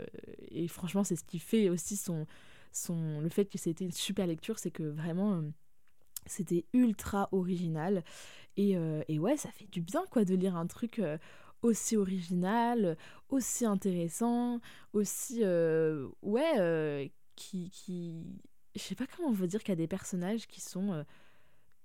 et 0.50 0.68
franchement, 0.68 1.04
c'est 1.04 1.16
ce 1.16 1.24
qui 1.24 1.38
fait 1.38 1.68
aussi 1.68 1.96
son, 1.96 2.26
son, 2.72 3.20
le 3.20 3.28
fait 3.28 3.46
que 3.46 3.58
c'était 3.58 3.84
une 3.84 3.92
super 3.92 4.26
lecture, 4.26 4.58
c'est 4.58 4.70
que 4.70 4.82
vraiment, 4.82 5.34
euh, 5.34 5.42
c'était 6.26 6.64
ultra 6.72 7.28
original. 7.32 8.04
Et, 8.56 8.76
euh, 8.76 9.02
et, 9.08 9.18
ouais, 9.18 9.36
ça 9.36 9.50
fait 9.50 9.66
du 9.70 9.80
bien 9.80 10.02
quoi 10.10 10.24
de 10.24 10.34
lire 10.34 10.56
un 10.56 10.66
truc 10.66 11.00
aussi 11.62 11.96
original, 11.96 12.96
aussi 13.28 13.64
intéressant, 13.64 14.60
aussi... 14.92 15.42
ouais, 16.22 17.12
qui... 17.36 17.70
qui... 17.70 18.26
Je 18.74 18.82
sais 18.82 18.94
pas 18.94 19.06
comment 19.06 19.28
on 19.28 19.32
veut 19.32 19.48
dire 19.48 19.60
qu'il 19.60 19.70
y 19.70 19.72
a 19.72 19.76
des 19.76 19.88
personnages 19.88 20.46
qui 20.46 20.60
sont 20.60 21.04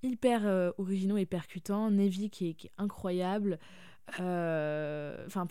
hyper 0.04 0.74
originaux 0.78 1.18
et 1.18 1.26
percutants. 1.26 1.90
Navy 1.90 2.30
qui 2.30 2.50
est, 2.50 2.54
qui 2.54 2.68
est 2.68 2.74
incroyable. 2.78 3.58
Euh, 4.20 5.26
enfin, 5.26 5.48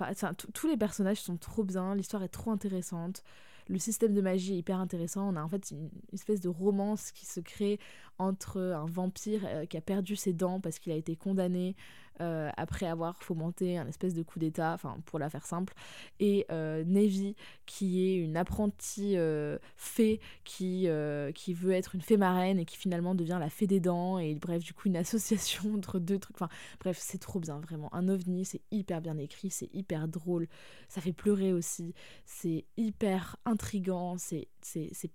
tous 0.53 0.69
les 0.69 0.77
personnages 0.77 1.21
sont 1.21 1.37
trop 1.37 1.65
bien, 1.65 1.95
l'histoire 1.95 2.23
est 2.23 2.29
trop 2.29 2.51
intéressante. 2.51 3.23
Le 3.69 3.79
système 3.79 4.13
de 4.13 4.21
magie 4.21 4.55
est 4.55 4.59
hyper 4.59 4.79
intéressant. 4.79 5.33
On 5.33 5.37
a 5.37 5.43
en 5.43 5.49
fait 5.49 5.71
une 5.71 5.89
espèce 6.13 6.41
de 6.41 6.49
romance 6.49 7.13
qui 7.13 7.27
se 7.27 7.41
crée 7.41 7.79
entre 8.19 8.61
un 8.61 8.87
vampire 8.87 9.43
euh, 9.47 9.67
qui 9.67 9.77
a 9.77 9.81
perdu 9.81 10.17
ses 10.17 10.33
dents 10.33 10.61
parce 10.61 10.79
qu'il 10.79 10.93
a 10.93 10.97
été 10.97 11.17
condamné 11.17 11.77
euh, 12.21 12.51
après 12.57 12.87
avoir 12.87 13.23
fomenté 13.23 13.79
un 13.79 13.87
espèce 13.87 14.15
de 14.15 14.23
coup 14.23 14.39
d'état, 14.39 14.73
enfin 14.73 14.99
pour 15.07 15.19
la 15.19 15.31
faire 15.31 15.47
simple, 15.47 15.75
et 16.21 16.47
euh, 16.51 16.85
Navy 16.85 17.37
qui 17.67 18.07
est 18.07 18.17
une 18.17 18.37
apprentie 18.37 19.17
euh, 19.17 19.59
fée 19.77 20.21
qui, 20.45 20.89
qui 21.35 21.55
veut 21.55 21.73
être 21.73 21.95
une 21.95 22.03
fée 22.03 22.17
marraine 22.17 22.59
et 22.59 22.65
qui 22.65 22.77
finalement 22.77 23.15
devient 23.15 23.39
la 23.41 23.51
fée 23.51 23.67
des 23.67 23.81
dents, 23.81 24.19
et 24.19 24.35
bref 24.35 24.63
du 24.63 24.75
coup 24.75 24.89
une 24.89 24.97
association 25.03 25.75
entre 25.75 25.99
deux 25.99 26.19
trucs, 26.19 26.37
enfin 26.37 26.49
bref 26.81 26.99
c'est 27.01 27.19
trop 27.19 27.41
bien 27.41 27.59
vraiment, 27.61 27.93
un 27.95 28.09
ovni, 28.09 28.45
c'est 28.45 28.61
hyper 28.71 29.01
bien 29.01 29.19
écrit, 29.19 29.51
c'est 29.51 29.73
hyper 29.75 30.09
drôle, 30.09 30.49
ça 30.89 31.01
fait 31.01 31.13
pleurer 31.13 31.53
aussi, 31.53 31.95
c'est 32.25 32.65
hyper 32.77 33.37
intrigant, 33.45 34.17
c'est 34.19 34.49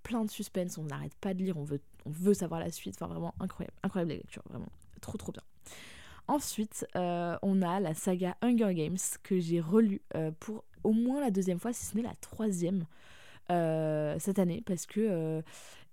plein 0.03 0.25
de 0.25 0.29
suspense, 0.29 0.77
on 0.77 0.83
n'arrête 0.83 1.15
pas 1.15 1.33
de 1.33 1.43
lire, 1.43 1.57
on 1.57 1.63
veut, 1.63 1.81
on 2.05 2.11
veut 2.11 2.33
savoir 2.33 2.59
la 2.59 2.71
suite, 2.71 2.95
enfin 2.99 3.07
vraiment 3.07 3.33
incroyable, 3.39 3.75
incroyable 3.83 4.11
la 4.11 4.17
lecture, 4.17 4.43
vraiment. 4.49 4.69
Trop 5.01 5.17
trop 5.17 5.31
bien. 5.31 5.43
Ensuite, 6.27 6.85
euh, 6.95 7.37
on 7.41 7.61
a 7.61 7.79
la 7.79 7.93
saga 7.93 8.35
Hunger 8.41 8.73
Games 8.73 8.97
que 9.23 9.39
j'ai 9.39 9.61
relue 9.61 10.01
euh, 10.15 10.31
pour 10.39 10.65
au 10.83 10.91
moins 10.91 11.21
la 11.21 11.31
deuxième 11.31 11.59
fois, 11.59 11.71
si 11.71 11.85
ce 11.85 11.95
n'est 11.95 12.03
la 12.03 12.15
troisième 12.15 12.85
euh, 13.49 14.17
cette 14.19 14.39
année, 14.39 14.61
parce 14.65 14.85
que 14.85 15.41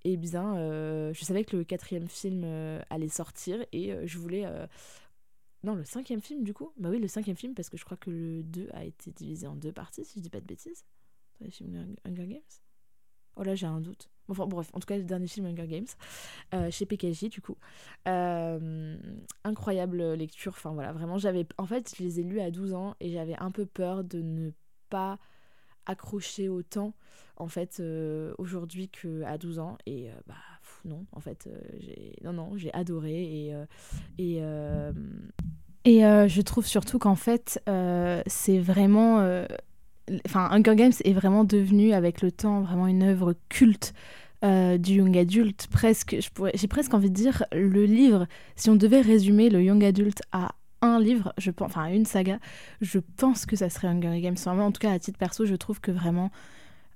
eh 0.05 0.16
bien, 0.16 0.55
je 1.12 1.25
savais 1.25 1.44
que 1.44 1.57
le 1.57 1.64
quatrième 1.64 2.09
film 2.09 2.44
allait 2.90 3.09
sortir 3.09 3.64
et 3.73 4.07
je 4.07 4.18
voulais. 4.18 4.47
Non, 5.62 5.75
le 5.75 5.85
cinquième 5.85 6.20
film 6.20 6.44
du 6.44 6.53
coup? 6.53 6.73
Bah 6.77 6.90
oui, 6.90 6.99
le 6.99 7.09
cinquième 7.09 7.37
film, 7.37 7.55
parce 7.55 7.70
que 7.70 7.79
je 7.79 7.85
crois 7.85 7.97
que 7.97 8.11
le 8.11 8.42
2 8.42 8.68
a 8.75 8.85
été 8.85 9.12
divisé 9.12 9.47
en 9.47 9.55
deux 9.55 9.73
parties, 9.73 10.05
si 10.05 10.18
je 10.18 10.23
dis 10.23 10.31
pas 10.31 10.40
de 10.40 10.47
bêtises. 10.47 10.85
Les 11.40 11.51
films 11.51 11.97
Hunger 12.05 12.27
Games? 12.27 12.40
Oh 13.37 13.42
là, 13.42 13.55
j'ai 13.55 13.66
un 13.66 13.81
doute. 13.81 14.11
Enfin 14.29 14.47
bref, 14.47 14.71
en 14.73 14.81
tout 14.81 14.87
cas, 14.87 14.97
le 14.97 15.05
dernier 15.05 15.27
film 15.27 15.47
Hunger 15.47 15.67
Games, 15.67 15.87
euh, 16.55 16.71
chez 16.71 16.87
PKJ 16.87 17.29
du 17.29 17.41
coup. 17.41 17.57
Euh, 18.09 18.97
incroyable 19.45 20.15
lecture, 20.15 20.53
enfin 20.57 20.73
voilà, 20.73 20.93
vraiment, 20.93 21.19
j'avais... 21.19 21.47
En 21.59 21.67
fait, 21.67 21.95
je 21.97 22.03
les 22.03 22.21
ai 22.21 22.23
lus 22.23 22.41
à 22.41 22.51
12 22.51 22.75
ans 22.75 22.95
et 23.01 23.11
j'avais 23.11 23.37
un 23.39 23.51
peu 23.51 23.67
peur 23.67 24.05
de 24.05 24.23
ne 24.23 24.51
pas 24.89 25.19
accrocher 25.87 26.49
autant, 26.49 26.95
en 27.37 27.49
fait, 27.49 27.79
euh, 27.81 28.33
aujourd'hui 28.39 28.89
qu'à 28.89 29.37
12 29.37 29.59
ans. 29.59 29.77
Et 29.85 30.09
bah, 30.27 30.35
non, 30.85 31.05
en 31.13 31.21
fait, 31.21 31.49
j'ai... 31.79 32.17
Non, 32.23 32.33
non, 32.33 32.57
j'ai 32.57 32.73
adoré 32.73 33.13
et... 33.13 33.55
et 34.19 34.43
et 35.87 36.01
je 36.01 36.41
trouve 36.41 36.67
surtout 36.67 36.99
qu'en 36.99 37.15
fait, 37.15 37.63
c'est 38.27 38.59
vraiment 38.59 39.45
enfin 40.27 40.49
Hunger 40.51 40.77
Games 40.77 40.93
est 41.05 41.12
vraiment 41.12 41.45
devenu 41.45 41.93
avec 41.93 42.23
le 42.23 42.31
temps 42.31 42.61
vraiment 42.61 42.87
une 42.87 43.03
œuvre 43.03 43.35
culte 43.49 43.95
euh, 44.45 44.77
du 44.77 44.95
young 44.95 45.17
adult 45.17 45.67
presque 45.69 46.17
j'ai 46.55 46.69
presque 46.69 46.95
envie 46.95 47.11
de 47.11 47.14
dire 47.14 47.45
le 47.53 47.85
livre 47.85 48.27
si 48.57 48.71
on 48.71 48.77
devait 48.77 49.01
résumer 49.01 49.49
le 49.49 49.62
young 49.62 49.83
adult 49.85 50.21
à 50.33 50.53
un 50.83 51.01
livre 51.01 51.33
je 51.38 51.51
pense 51.51 51.67
enfin 51.67 51.87
une 51.87 52.05
saga 52.05 52.38
je 52.81 52.99
pense 53.17 53.47
que 53.47 53.57
ça 53.57 53.71
serait 53.71 53.88
Hunger 53.88 54.21
Games 54.21 54.37
en 54.47 54.73
tout 54.73 54.81
cas 54.81 54.93
à 54.93 54.99
titre 54.99 55.19
perso 55.19 55.47
je 55.47 55.55
trouve 55.55 55.81
que 55.81 55.90
vraiment 55.90 56.31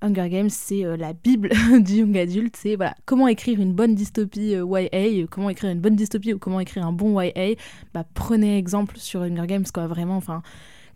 Hunger 0.01 0.29
Games, 0.29 0.51
c'est 0.51 0.85
euh, 0.85 0.97
la 0.97 1.13
bible 1.13 1.51
du 1.81 1.95
young 1.95 2.17
adult. 2.17 2.55
C'est 2.57 2.77
voilà, 2.77 2.95
comment 3.05 3.27
écrire 3.27 3.61
une 3.61 3.73
bonne 3.73 3.95
dystopie 3.95 4.55
euh, 4.55 4.89
YA, 4.93 5.27
comment 5.29 5.51
écrire 5.51 5.71
une 5.71 5.81
bonne 5.81 5.97
dystopie 5.97 6.33
ou 6.33 6.39
comment 6.39 6.61
écrire 6.61 6.87
un 6.87 6.93
bon 6.93 7.21
YA. 7.21 7.55
Bah, 7.95 8.05
prenez 8.15 8.59
exemple 8.59 8.97
sur 8.99 9.23
Hunger 9.23 9.47
Games, 9.47 9.65
quoi. 9.73 9.87
Vraiment, 9.87 10.17
enfin, 10.17 10.43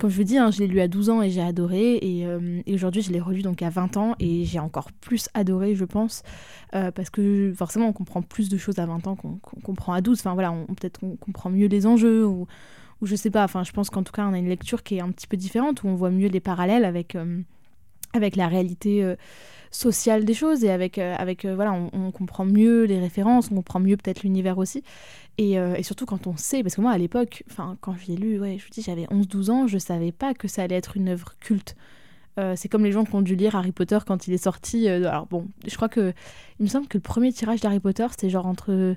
comme 0.03 0.11
je 0.11 0.17
vous 0.17 0.25
dis, 0.25 0.37
hein, 0.37 0.51
je 0.51 0.59
l'ai 0.59 0.67
lu 0.67 0.81
à 0.81 0.89
12 0.89 1.11
ans 1.11 1.23
et 1.23 1.31
j'ai 1.31 1.41
adoré. 1.41 1.95
Et, 2.03 2.75
aujourd'hui, 2.75 3.03
je 3.03 3.13
l'ai 3.13 3.21
relu 3.21 3.43
donc 3.43 3.63
à 3.63 3.71
20 3.71 3.97
ans 3.97 4.17
et 4.19 4.45
j'ai 4.45 4.59
encore 4.59 4.91
plus 4.91 5.29
adoré, 5.33 5.77
je 5.77 5.85
pense. 5.85 6.25
parce 6.73 7.09
que 7.09 7.53
forcément, 7.57 7.87
on 7.87 7.93
comprend 7.93 8.21
plus 8.21 8.49
de 8.49 8.57
choses 8.57 8.81
à 8.81 8.87
20 8.87 9.07
ans 9.07 9.15
qu'on 9.15 9.39
comprend 9.63 9.93
à 9.93 10.01
12. 10.01 10.19
Enfin 10.19 10.35
voilà, 10.35 10.53
peut-être 10.81 11.05
on 11.05 11.15
comprend 11.15 11.51
mieux 11.51 11.69
les 11.69 11.87
enjeux 11.87 12.27
ou, 12.27 12.49
je 13.03 13.15
sais 13.15 13.31
pas. 13.31 13.45
Enfin, 13.45 13.63
je 13.63 13.71
pense 13.71 13.91
qu'en 13.91 14.03
tout 14.03 14.13
cas, 14.13 14.27
on 14.27 14.33
a 14.33 14.39
une 14.39 14.49
lecture 14.49 14.83
qui 14.83 14.97
est 14.97 15.01
un 15.01 15.13
petit 15.13 15.29
peu 15.29 15.37
différente 15.37 15.85
où 15.85 15.87
on 15.87 15.95
voit 15.95 16.11
mieux 16.11 16.29
les 16.29 16.41
parallèles 16.41 16.85
avec 16.85 17.17
avec 18.13 18.37
la 18.37 18.49
réalité 18.49 19.03
euh, 19.03 19.17
sociale 19.71 20.25
des 20.25 20.35
choses 20.35 20.65
et 20.65 20.71
avec, 20.71 20.99
euh, 20.99 21.17
euh, 21.19 21.55
voilà, 21.55 21.73
on, 21.73 22.11
comprend 22.11 22.45
mieux 22.45 22.85
les 22.85 22.99
références, 22.99 23.49
on 23.51 23.57
comprend 23.57 23.81
mieux 23.81 23.97
peut-être 23.97 24.23
l'univers 24.23 24.59
aussi. 24.59 24.83
Et, 25.39 25.53
et, 25.55 25.83
surtout 25.83 26.07
quand 26.07 26.27
on 26.27 26.37
sait, 26.37 26.63
parce 26.63 26.77
que 26.77 26.81
moi 26.81 26.93
à 26.93 26.99
l'époque, 26.99 27.43
quand 27.81 27.97
je 27.97 28.07
l'ai 28.07 28.17
lu, 28.17 28.39
ouais, 28.39 28.59
je 28.59 28.65
vous 28.65 28.71
dis, 28.71 28.83
j'avais 28.83 29.07
11-12 29.07 29.51
ans, 29.51 29.67
je 29.67 29.79
savais 29.79 30.13
pas 30.13 30.35
que 30.35 30.47
ça 30.47 30.63
allait 30.63 30.77
être 30.77 30.97
une 30.97 31.09
œuvre 31.09 31.35
culte. 31.41 31.75
c'est 32.55 32.69
comme 32.69 32.85
les 32.85 32.93
gens 32.93 33.05
qui 33.05 33.15
ont 33.15 33.23
dû 33.23 33.35
lire 33.35 33.57
Harry 33.57 33.73
Potter 33.73 33.99
quand 34.07 34.29
il 34.29 34.35
est 34.35 34.45
sorti. 34.45 34.89
alors 34.89 35.27
bon, 35.27 35.49
je 35.67 35.75
crois 35.75 35.89
que 35.89 36.13
il 36.61 36.65
me 36.65 36.69
semble 36.69 36.87
que 36.87 36.99
le 36.99 37.03
premier 37.03 37.33
tirage 37.33 37.61
d'Harry 37.61 37.81
Potter 37.81 38.07
c'était 38.11 38.31
genre 38.31 38.47
entre 38.47 38.97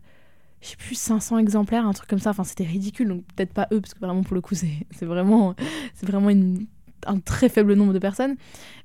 je 0.65 0.71
sais 0.71 0.77
plus 0.77 0.95
500 0.95 1.37
exemplaires, 1.37 1.85
un 1.85 1.93
truc 1.93 2.09
comme 2.09 2.19
ça. 2.19 2.31
Enfin, 2.31 2.43
c'était 2.43 2.63
ridicule. 2.63 3.07
Donc 3.07 3.23
peut-être 3.35 3.53
pas 3.53 3.67
eux 3.71 3.81
parce 3.81 3.93
que 3.93 3.99
vraiment 3.99 4.23
pour 4.23 4.35
le 4.35 4.41
coup 4.41 4.55
c'est 4.91 5.05
vraiment 5.05 5.55
vraiment 6.01 6.29
une 6.29 6.65
un 7.07 7.19
très 7.19 7.49
faible 7.49 7.73
nombre 7.73 7.93
de 7.93 7.99
personnes. 7.99 8.35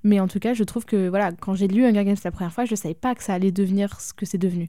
Mais 0.05 0.21
en 0.21 0.29
tout 0.29 0.41
cas, 0.41 0.53
je 0.53 0.63
trouve 0.65 0.85
que 0.85 1.09
voilà, 1.09 1.33
quand 1.33 1.55
j'ai 1.55 1.69
lu 1.69 1.87
Hunger 1.87 2.05
Games 2.05 2.17
la 2.23 2.31
première 2.31 2.53
fois, 2.53 2.67
je 2.67 2.73
ne 2.73 2.77
savais 2.77 2.95
pas 2.95 3.15
que 3.15 3.23
ça 3.23 3.33
allait 3.33 3.51
devenir 3.51 3.99
ce 3.99 4.13
que 4.13 4.27
c'est 4.27 4.37
devenu. 4.37 4.69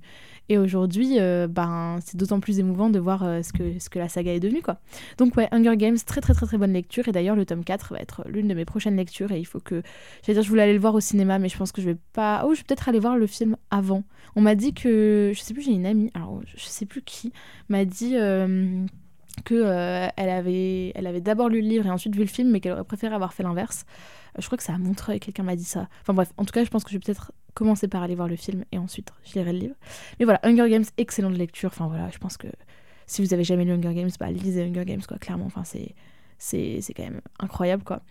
Et 0.52 0.58
aujourd'hui, 0.58 1.18
euh, 1.18 1.48
ben, 1.48 2.00
c'est 2.04 2.18
d'autant 2.18 2.42
plus 2.42 2.60
émouvant 2.60 2.90
de 2.90 3.00
voir 3.00 3.24
euh, 3.24 3.42
ce, 3.42 3.54
que, 3.54 4.00
la 4.00 4.10
saga 4.10 4.34
est 4.34 4.42
devenue. 4.42 4.62
Quoi. 4.62 4.82
Donc 5.18 5.38
ouais, 5.38 5.48
Hunger 5.54 5.78
Games, 5.78 5.96
très 6.06 6.20
très 6.20 6.34
très 6.34 6.46
très 6.46 6.58
bonne 6.58 6.74
lecture. 6.74 7.08
Et 7.08 7.14
d'ailleurs, 7.14 7.38
le 7.38 7.46
tome 7.46 7.64
4 7.64 7.94
va 7.94 8.00
être 8.02 8.26
l'une 8.28 8.50
de 8.50 8.54
mes 8.54 8.66
prochaines 8.66 8.98
lectures. 8.98 9.32
Et 9.32 9.40
il 9.40 9.46
faut 9.46 9.62
que... 9.62 9.82
J'allais 10.22 10.34
dire, 10.34 10.44
je 10.44 10.50
voulais 10.50 10.64
aller 10.64 10.74
le 10.74 10.80
voir 10.82 10.94
au 10.94 11.00
cinéma, 11.00 11.40
mais 11.40 11.48
je 11.48 11.58
pense 11.58 11.72
que 11.72 11.82
je 11.82 11.92
vais 11.92 11.98
pas... 12.12 12.44
Oh, 12.46 12.54
je 12.54 12.60
vais 12.60 12.66
peut-être 12.66 12.90
aller 12.90 13.00
voir 13.00 13.16
le 13.16 13.28
film 13.28 13.56
avant. 13.70 14.04
On 14.36 14.42
m'a 14.42 14.56
dit 14.56 14.74
que... 14.74 15.32
Je 15.34 15.40
sais 15.40 15.54
plus, 15.54 15.64
j'ai 15.64 15.72
une 15.72 15.86
amie, 15.86 16.12
alors 16.16 16.42
je 16.44 16.66
sais 16.66 16.86
plus 16.86 17.02
qui, 17.02 17.32
m'a 17.70 17.86
dit... 17.86 18.18
Euh, 18.18 18.86
que 19.46 19.56
euh, 19.56 20.08
elle 20.18 20.30
avait, 20.30 20.92
elle 20.96 21.08
avait 21.08 21.22
d'abord 21.22 21.50
lu 21.50 21.62
le 21.62 21.68
livre 21.68 21.86
et 21.86 21.90
ensuite 21.90 22.16
vu 22.16 22.22
le 22.22 22.28
film, 22.28 22.52
mais 22.52 22.60
qu'elle 22.60 22.74
aurait 22.74 22.84
préféré 22.84 23.16
avoir 23.16 23.34
fait 23.34 23.44
l'inverse. 23.44 23.86
Je 24.38 24.46
crois 24.46 24.58
que 24.58 24.64
ça 24.64 24.74
a 24.74 24.78
montré, 24.78 25.20
quelqu'un 25.20 25.44
m'a 25.44 25.56
dit 25.56 25.66
ça. 25.66 25.88
Enfin 26.02 26.14
bref, 26.14 26.32
en 26.38 26.46
tout 26.46 26.54
cas, 26.54 26.64
je 26.64 26.70
pense 26.70 26.84
que 26.84 26.92
je 26.92 26.96
vais 26.96 27.00
peut-être 27.00 27.32
commencer 27.54 27.88
par 27.88 28.04
aller 28.04 28.16
voir 28.16 28.28
le 28.28 28.36
film 28.36 28.64
et 28.72 28.78
ensuite 28.78 29.12
je 29.24 29.34
lirai 29.34 29.54
le 29.54 29.60
livre. 29.60 29.76
Mais 30.20 30.26
voilà, 30.26 30.40
Hunger 30.44 30.70
Games, 30.70 30.86
excellente 30.98 31.38
lecture. 31.38 31.70
Enfin 31.74 31.88
voilà, 31.88 32.10
je 32.12 32.18
pense 32.18 32.38
que 32.38 32.48
si 33.08 33.24
vous 33.24 33.34
avez 33.34 33.44
jamais 33.44 33.66
lu 33.66 33.72
Hunger 33.72 33.94
Games, 33.94 34.10
bah 34.20 34.32
lisez 34.32 34.64
Hunger 34.64 34.86
Games 34.86 35.02
quoi, 35.08 35.18
clairement. 35.18 35.46
Enfin 35.46 35.64
c'est, 35.64 35.96
c'est, 36.38 36.80
c'est 36.82 36.94
quand 36.94 37.04
même 37.04 37.22
incroyable 37.40 37.84
quoi. 37.84 38.02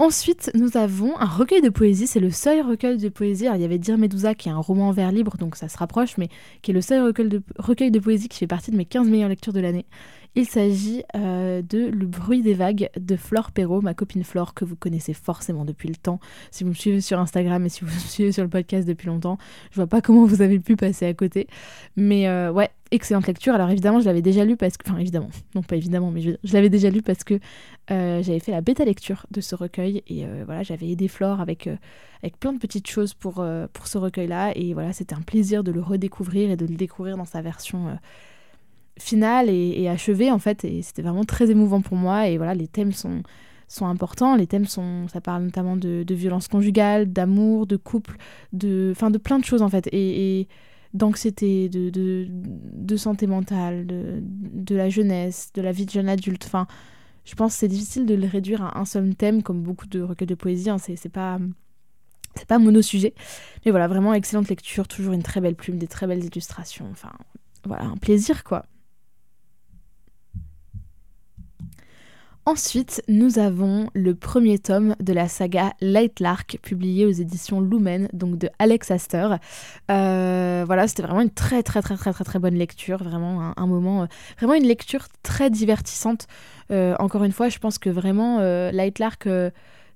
Ensuite, 0.00 0.50
nous 0.54 0.76
avons 0.76 1.16
un 1.20 1.24
recueil 1.24 1.62
de 1.62 1.68
poésie, 1.68 2.08
c'est 2.08 2.18
le 2.18 2.32
seul 2.32 2.66
recueil 2.66 2.98
de 2.98 3.08
poésie. 3.08 3.46
Alors, 3.46 3.56
il 3.56 3.62
y 3.62 3.64
avait 3.64 3.78
Dire 3.78 3.96
Medusa 3.96 4.34
qui 4.34 4.48
est 4.48 4.52
un 4.52 4.58
roman 4.58 4.88
en 4.88 4.92
vers 4.92 5.12
libre, 5.12 5.36
donc 5.36 5.54
ça 5.54 5.68
se 5.68 5.78
rapproche, 5.78 6.18
mais 6.18 6.28
qui 6.62 6.72
est 6.72 6.74
le 6.74 6.80
seul 6.80 7.04
recueil 7.04 7.28
de, 7.28 7.42
recueil 7.58 7.92
de 7.92 8.00
poésie 8.00 8.28
qui 8.28 8.38
fait 8.38 8.48
partie 8.48 8.72
de 8.72 8.76
mes 8.76 8.86
15 8.86 9.08
meilleures 9.08 9.28
lectures 9.28 9.52
de 9.52 9.60
l'année. 9.60 9.86
Il 10.36 10.46
s'agit 10.46 11.04
euh, 11.14 11.62
de 11.62 11.86
Le 11.86 12.06
bruit 12.06 12.42
des 12.42 12.54
vagues 12.54 12.90
de 12.98 13.14
Flore 13.14 13.52
Perrault, 13.52 13.80
ma 13.82 13.94
copine 13.94 14.24
Flore, 14.24 14.52
que 14.52 14.64
vous 14.64 14.74
connaissez 14.74 15.14
forcément 15.14 15.64
depuis 15.64 15.88
le 15.88 15.94
temps. 15.94 16.18
Si 16.50 16.64
vous 16.64 16.70
me 16.70 16.74
suivez 16.74 17.00
sur 17.00 17.20
Instagram 17.20 17.64
et 17.64 17.68
si 17.68 17.84
vous 17.84 17.86
me 17.94 18.00
suivez 18.00 18.32
sur 18.32 18.42
le 18.42 18.48
podcast 18.48 18.86
depuis 18.86 19.06
longtemps, 19.06 19.38
je 19.70 19.76
vois 19.76 19.86
pas 19.86 20.00
comment 20.00 20.24
vous 20.24 20.42
avez 20.42 20.58
pu 20.58 20.74
passer 20.74 21.06
à 21.06 21.14
côté. 21.14 21.46
Mais 21.94 22.26
euh, 22.26 22.50
ouais, 22.50 22.70
excellente 22.90 23.28
lecture. 23.28 23.54
Alors 23.54 23.70
évidemment, 23.70 24.00
je 24.00 24.06
l'avais 24.06 24.22
déjà 24.22 24.44
lu 24.44 24.56
parce 24.56 24.76
que. 24.76 24.90
Enfin, 24.90 24.98
évidemment, 24.98 25.30
non 25.54 25.62
pas 25.62 25.76
évidemment, 25.76 26.10
mais 26.10 26.20
je, 26.20 26.52
l'avais 26.52 26.70
déjà 26.70 26.90
lu 26.90 27.00
parce 27.00 27.22
que 27.22 27.34
euh, 27.92 28.20
j'avais 28.20 28.40
fait 28.40 28.52
la 28.52 28.60
bêta 28.60 28.84
lecture 28.84 29.26
de 29.30 29.40
ce 29.40 29.54
recueil 29.54 30.02
et 30.08 30.26
voilà, 30.46 30.64
j'avais 30.64 30.88
aidé 30.88 31.06
Flore 31.06 31.40
avec, 31.40 31.68
avec 32.22 32.40
plein 32.40 32.52
de 32.52 32.58
petites 32.58 32.88
choses 32.88 33.14
pour, 33.14 33.44
pour 33.72 33.86
ce 33.86 33.98
recueil-là. 33.98 34.50
Et 34.56 34.74
voilà, 34.74 34.92
c'était 34.92 35.14
un 35.14 35.22
plaisir 35.22 35.62
de 35.62 35.70
le 35.70 35.80
redécouvrir 35.80 36.50
et 36.50 36.56
de 36.56 36.66
le 36.66 36.74
découvrir 36.74 37.16
dans 37.16 37.24
sa 37.24 37.40
version 37.40 37.96
finale 38.98 39.48
et, 39.50 39.88
achevée 39.88 40.30
en 40.30 40.38
fait 40.38 40.64
et 40.64 40.82
c'était 40.82 41.02
vraiment 41.02 41.24
très 41.24 41.50
émouvant 41.50 41.80
pour 41.80 41.96
moi 41.96 42.28
et 42.28 42.36
voilà 42.36 42.54
les 42.54 42.68
thèmes 42.68 42.92
sont 42.92 43.22
sont 43.66 43.86
importants 43.86 44.36
les 44.36 44.46
thèmes 44.46 44.66
sont 44.66 45.08
ça 45.08 45.20
parle 45.20 45.44
notamment 45.44 45.76
de, 45.76 46.04
violence 46.10 46.48
conjugale 46.48 47.12
d'amour 47.12 47.66
de 47.66 47.76
couple 47.76 48.16
de 48.52 48.92
enfin 48.94 49.10
de 49.10 49.18
plein 49.18 49.38
de 49.38 49.44
choses 49.44 49.62
en 49.62 49.68
fait 49.68 49.88
et, 49.92 50.48
d'anxiété 50.92 51.68
de, 51.68 51.90
de, 51.90 52.96
santé 52.96 53.26
mentale 53.26 53.84
de, 53.84 54.22
de 54.22 54.76
la 54.76 54.88
jeunesse 54.88 55.50
de 55.52 55.60
la 55.60 55.72
vie 55.72 55.86
de 55.86 55.90
jeune 55.90 56.08
adulte 56.08 56.44
enfin 56.46 56.68
je 57.24 57.34
pense 57.34 57.54
que 57.54 57.58
c'est 57.60 57.68
difficile 57.68 58.06
de 58.06 58.14
le 58.14 58.28
réduire 58.28 58.62
à 58.62 58.78
un 58.78 58.84
seul 58.84 59.12
thème 59.16 59.42
comme 59.42 59.62
beaucoup 59.62 59.86
de 59.86 60.02
recueils 60.02 60.28
de 60.28 60.36
poésie 60.36 60.70
hein, 60.70 60.78
c'est 60.78 61.08
pas 61.08 61.40
c'est 62.36 62.46
pas 62.46 62.58
mono-sujet. 62.58 63.14
Mais 63.64 63.70
voilà, 63.70 63.88
vraiment 63.88 64.12
excellente 64.12 64.48
lecture, 64.48 64.88
toujours 64.88 65.12
une 65.12 65.22
très 65.22 65.40
belle 65.40 65.54
plume, 65.54 65.78
des 65.78 65.86
très 65.86 66.06
belles 66.06 66.24
illustrations. 66.24 66.88
Enfin, 66.90 67.12
voilà, 67.64 67.84
un 67.84 67.96
plaisir 67.96 68.44
quoi. 68.44 68.66
Ensuite, 72.46 73.02
nous 73.08 73.38
avons 73.38 73.88
le 73.94 74.14
premier 74.14 74.58
tome 74.58 74.96
de 75.00 75.14
la 75.14 75.28
saga 75.28 75.72
Light 75.80 76.20
Lark, 76.20 76.58
publié 76.60 77.06
aux 77.06 77.10
éditions 77.10 77.58
Lumen, 77.62 78.10
donc 78.12 78.36
de 78.36 78.50
Alex 78.58 78.90
Astor. 78.90 79.38
Euh, 79.90 80.62
voilà, 80.66 80.86
c'était 80.86 81.04
vraiment 81.04 81.22
une 81.22 81.30
très 81.30 81.62
très 81.62 81.80
très 81.80 81.96
très 81.96 82.12
très 82.12 82.24
très 82.24 82.38
bonne 82.38 82.56
lecture, 82.56 83.02
vraiment 83.02 83.54
un, 83.56 83.66
moment, 83.66 84.02
euh, 84.02 84.06
vraiment 84.36 84.52
une 84.52 84.66
lecture 84.66 85.06
très 85.22 85.48
divertissante. 85.48 86.26
Euh, 86.70 86.94
encore 86.98 87.24
une 87.24 87.32
fois, 87.32 87.48
je 87.48 87.58
pense 87.58 87.78
que 87.78 87.88
vraiment 87.88 88.40
Light 88.70 88.98
Lark 88.98 89.26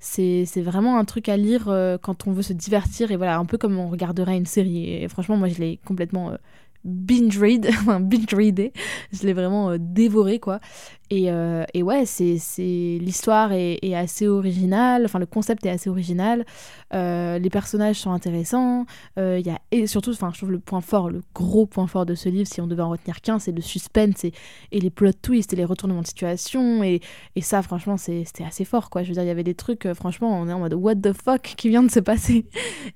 c'est 0.01 0.47
vraiment 0.57 0.99
un 0.99 1.05
truc 1.05 1.29
à 1.29 1.37
lire 1.37 1.65
quand 2.01 2.27
on 2.27 2.33
veut 2.33 2.43
se 2.43 2.55
divertir 2.55 3.11
et 3.11 3.17
voilà 3.17 3.37
un 3.37 3.45
peu 3.45 3.59
comme 3.59 3.79
on 3.79 3.91
regarderait 3.91 4.39
une 4.39 4.47
série 4.47 4.91
et 4.95 5.09
franchement 5.09 5.37
moi 5.37 5.49
je 5.49 5.59
l'ai 5.59 5.81
complètement 5.85 6.33
binge 6.85 7.39
read, 7.39 7.69
binge 8.01 8.33
readé, 8.33 8.73
je 9.13 9.27
l'ai 9.27 9.35
vraiment 9.35 9.77
dévoré 9.79 10.39
quoi. 10.39 10.61
Et, 11.11 11.31
euh, 11.31 11.65
et, 11.73 11.83
ouais, 11.83 12.05
c'est, 12.05 12.39
l'histoire 13.01 13.53
est, 13.53 13.79
assez 13.95 14.29
originale, 14.29 15.07
enfin 15.07 15.19
le 15.19 15.27
concept 15.27 15.65
est 15.65 15.71
assez 15.71 15.89
original, 15.89 16.45
euh, 16.93 17.39
les 17.39 17.49
personnages 17.49 17.97
sont 17.97 18.13
intéressants, 18.13 18.85
euh, 19.19 19.41
y 19.45 19.49
a, 19.49 19.59
et 19.71 19.87
surtout, 19.87 20.13
je 20.13 20.19
trouve 20.19 20.53
le 20.53 20.59
point 20.59 20.83
fort, 20.83 21.09
le 21.09 21.23
gros 21.35 21.65
point 21.65 21.87
fort 21.87 22.05
de 22.05 22.15
ce 22.15 22.29
livre, 22.29 22.47
si 22.47 22.61
on 22.61 22.67
devait 22.67 22.83
en 22.83 22.91
retenir 22.91 23.23
qu'un, 23.23 23.39
c'est 23.39 23.53
le 23.53 23.63
suspense 23.63 24.25
et, 24.25 24.33
les 24.71 24.91
plot 24.91 25.13
twists 25.23 25.53
et 25.55 25.57
les 25.57 25.65
retournements 25.65 26.03
de 26.03 26.07
situation, 26.07 26.83
et, 26.83 27.01
ça 27.41 27.63
franchement 27.63 27.97
c'était 27.97 28.45
assez 28.45 28.67
fort 28.67 28.91
quoi, 28.91 29.03
je 29.03 29.09
veux 29.09 29.15
dire, 29.15 29.23
il 29.23 29.29
y 29.29 29.31
avait 29.31 29.45
des 29.45 29.55
trucs, 29.55 29.87
euh, 29.87 29.95
franchement, 29.95 30.39
on 30.39 30.49
est 30.49 30.53
en 30.53 30.59
mode 30.59 30.75
what 30.75 30.97
the 30.97 31.15
fuck 31.15 31.43
qui 31.57 31.71
vient 31.71 31.83
de 31.83 31.91
se 31.91 32.01
passer, 32.01 32.45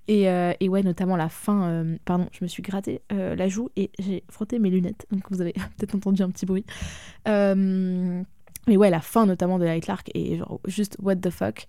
et, 0.09 0.29
ouais, 0.69 0.83
notamment 0.83 1.17
la 1.17 1.31
fin, 1.31 1.85
pardon, 2.05 2.27
je 2.33 2.45
me 2.45 2.49
suis 2.49 2.63
gratté 2.63 3.01
la 3.11 3.49
joue 3.49 3.71
et 3.77 3.91
j'ai 3.99 4.23
frotté 4.29 4.59
mes 4.59 4.69
lunettes, 4.69 5.07
donc 5.11 5.23
vous 5.31 5.41
avez 5.41 5.53
peut-être 5.79 5.95
entendu 5.95 6.23
un 6.23 6.31
petit 6.31 6.45
bruit. 6.45 6.65
Mais 8.69 8.77
ouais, 8.77 8.91
la 8.91 9.01
fin 9.01 9.27
notamment 9.27 9.59
de 9.59 9.65
Light 9.65 9.87
Lark 9.87 10.11
est 10.15 10.37
genre 10.37 10.61
juste 10.67 10.97
what 11.01 11.17
the 11.17 11.31
fuck. 11.31 11.67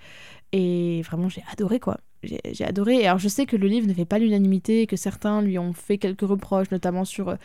Et 0.51 1.01
vraiment, 1.01 1.29
j'ai 1.29 1.43
adoré 1.51 1.79
quoi. 1.79 1.97
J'ai 2.23 2.63
adoré. 2.63 2.97
Et 3.01 3.07
alors, 3.07 3.19
je 3.19 3.27
sais 3.27 3.45
que 3.45 3.57
le 3.57 3.67
livre 3.67 3.87
ne 3.87 3.93
fait 3.93 4.05
pas 4.05 4.19
l'unanimité, 4.19 4.87
que 4.87 4.95
certains 4.95 5.41
lui 5.41 5.59
ont 5.59 5.73
fait 5.73 5.97
quelques 5.97 6.21
reproches, 6.21 6.71
notamment 6.71 7.03
sur, 7.03 7.29
euh, 7.29 7.35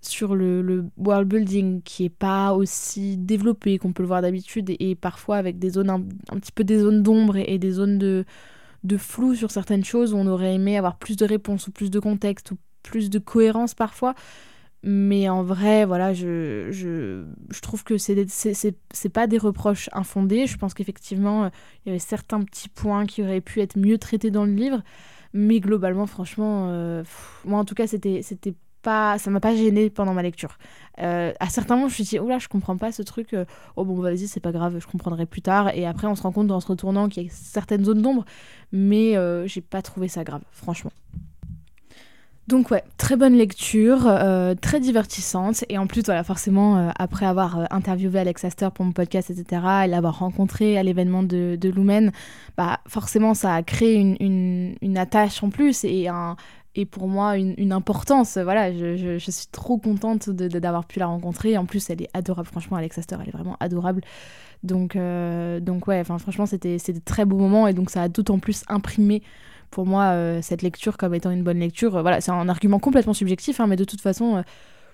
sur 0.00 0.34
le, 0.34 0.86
world 0.96 1.28
building 1.28 1.82
qui 1.82 2.04
est 2.04 2.10
pas 2.10 2.54
aussi 2.54 3.16
développé 3.16 3.78
qu'on 3.78 3.92
peut 3.92 4.02
le 4.02 4.06
voir 4.06 4.22
d'habitude, 4.22 4.74
et, 4.78 4.94
parfois 4.94 5.36
avec 5.36 5.58
des 5.58 5.70
zones 5.70 5.90
un, 5.90 6.38
petit 6.38 6.52
peu 6.52 6.64
des 6.64 6.78
zones 6.78 7.02
d'ombre 7.02 7.36
et, 7.36 7.58
des 7.58 7.72
zones 7.72 7.98
de, 7.98 8.24
de 8.84 8.96
flou 8.96 9.34
sur 9.34 9.50
certaines 9.50 9.84
choses 9.84 10.14
où 10.14 10.16
on 10.16 10.26
aurait 10.26 10.54
aimé 10.54 10.78
avoir 10.78 10.96
plus 10.96 11.16
de 11.16 11.26
réponses 11.26 11.66
ou 11.68 11.72
plus 11.72 11.90
de 11.90 11.98
contexte 11.98 12.52
ou 12.52 12.56
plus 12.82 13.10
de 13.10 13.18
cohérence 13.18 13.74
parfois. 13.74 14.14
Mais 14.88 15.28
en 15.28 15.42
vrai, 15.42 15.84
voilà, 15.84 16.14
je, 16.14 16.68
je, 16.70 17.24
je 17.50 17.60
trouve 17.60 17.82
que 17.82 17.98
c'est 17.98 19.10
pas 19.12 19.26
des 19.26 19.36
reproches 19.36 19.90
infondés. 19.92 20.46
Je 20.46 20.56
pense 20.56 20.74
qu'effectivement, 20.74 21.44
euh, 21.44 21.48
il 21.84 21.88
y 21.88 21.90
avait 21.90 21.98
certains 21.98 22.40
petits 22.42 22.68
points 22.68 23.04
qui 23.04 23.20
auraient 23.20 23.40
pu 23.40 23.60
être 23.60 23.76
mieux 23.76 23.98
traités 23.98 24.30
dans 24.30 24.44
le 24.44 24.52
livre. 24.52 24.84
Mais 25.32 25.58
globalement, 25.58 26.06
franchement, 26.06 26.68
euh, 26.70 27.02
moi 27.44 27.58
en 27.58 27.64
tout 27.64 27.74
cas, 27.74 27.88
c'était 27.88 28.22
pas, 28.82 29.18
ça 29.18 29.28
m'a 29.32 29.40
pas 29.40 29.56
gêné 29.56 29.90
pendant 29.90 30.14
ma 30.14 30.22
lecture. 30.22 30.56
Euh, 31.00 31.32
à 31.40 31.48
certains 31.48 31.74
moments, 31.74 31.88
je 31.88 32.00
me 32.00 32.04
suis 32.04 32.16
dit, 32.16 32.20
oula, 32.20 32.38
je 32.38 32.46
comprends 32.46 32.76
pas 32.76 32.92
ce 32.92 33.02
truc. 33.02 33.34
oh 33.74 33.84
bon, 33.84 34.00
vas-y, 34.00 34.28
c'est 34.28 34.38
pas 34.38 34.52
grave, 34.52 34.78
je 34.78 34.86
comprendrai 34.86 35.26
plus 35.26 35.42
tard. 35.42 35.74
Et 35.74 35.84
après, 35.84 36.06
on 36.06 36.14
se 36.14 36.22
rend 36.22 36.30
compte 36.30 36.52
en 36.52 36.60
se 36.60 36.68
retournant 36.68 37.08
qu'il 37.08 37.24
y 37.24 37.26
a 37.26 37.30
certaines 37.32 37.84
zones 37.84 38.02
d'ombre. 38.02 38.24
Mais 38.70 39.16
j'ai 39.48 39.62
pas 39.62 39.82
trouvé 39.82 40.06
ça 40.06 40.22
grave, 40.22 40.42
franchement. 40.52 40.92
Donc 42.48 42.70
ouais, 42.70 42.84
très 42.96 43.16
bonne 43.16 43.34
lecture, 43.34 44.06
euh, 44.06 44.54
très 44.54 44.78
divertissante 44.78 45.64
et 45.68 45.78
en 45.78 45.88
plus 45.88 46.04
voilà 46.04 46.22
forcément 46.22 46.76
euh, 46.78 46.90
après 46.96 47.26
avoir 47.26 47.58
euh, 47.58 47.64
interviewé 47.70 48.20
Alex 48.20 48.44
Astor 48.44 48.70
pour 48.70 48.84
mon 48.84 48.92
podcast 48.92 49.30
etc 49.30 49.62
et 49.84 49.88
l'avoir 49.88 50.20
rencontré 50.20 50.78
à 50.78 50.84
l'événement 50.84 51.24
de, 51.24 51.58
de 51.60 51.68
Lumen, 51.68 52.12
bah 52.56 52.78
forcément 52.86 53.34
ça 53.34 53.52
a 53.52 53.64
créé 53.64 53.96
une, 53.96 54.76
une, 54.80 54.96
attache 54.96 55.42
en 55.42 55.50
plus 55.50 55.82
et 55.82 56.06
un, 56.06 56.36
et 56.76 56.86
pour 56.86 57.08
moi 57.08 57.36
une, 57.36 57.72
importance. 57.72 58.38
Voilà, 58.38 58.72
je, 58.72 59.18
suis 59.18 59.48
trop 59.50 59.76
contente 59.76 60.30
d'avoir 60.30 60.84
pu 60.84 61.00
la 61.00 61.06
rencontrer. 61.06 61.56
En 61.58 61.64
plus, 61.64 61.88
elle 61.90 62.02
est 62.02 62.10
adorable. 62.12 62.46
Franchement, 62.46 62.76
Alex 62.76 62.98
Astor, 62.98 63.18
elle 63.22 63.28
est 63.28 63.32
vraiment 63.32 63.56
adorable. 63.60 64.02
Donc, 64.62 64.96
donc 64.96 65.86
ouais, 65.86 66.04
franchement, 66.04 66.46
c'était 66.46 66.76
de 66.76 67.00
très 67.04 67.24
beaux 67.24 67.38
moments 67.38 67.66
et 67.66 67.72
donc 67.72 67.90
ça 67.90 68.02
a 68.02 68.08
d'autant 68.08 68.38
plus 68.38 68.62
imprimé 68.68 69.22
pour 69.70 69.86
moi 69.86 70.04
euh, 70.12 70.40
cette 70.42 70.62
lecture 70.62 70.96
comme 70.96 71.14
étant 71.14 71.30
une 71.30 71.42
bonne 71.42 71.58
lecture. 71.58 72.00
voilà, 72.02 72.20
c'est 72.20 72.30
un 72.30 72.48
argument 72.48 72.78
complètement 72.78 73.14
subjectif, 73.14 73.60
hein, 73.60 73.66
mais 73.66 73.76
de 73.76 73.84
toute 73.84 74.00
façon, 74.00 74.42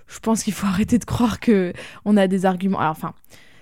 je 0.07 0.19
pense 0.19 0.43
qu'il 0.43 0.53
faut 0.53 0.67
arrêter 0.73 0.97
de 0.97 1.05
croire 1.05 1.39
que 1.39 1.73
on 2.05 2.17
a 2.17 2.27
des 2.27 2.45
arguments. 2.45 2.79
Alors, 2.79 2.91
enfin, 2.91 3.13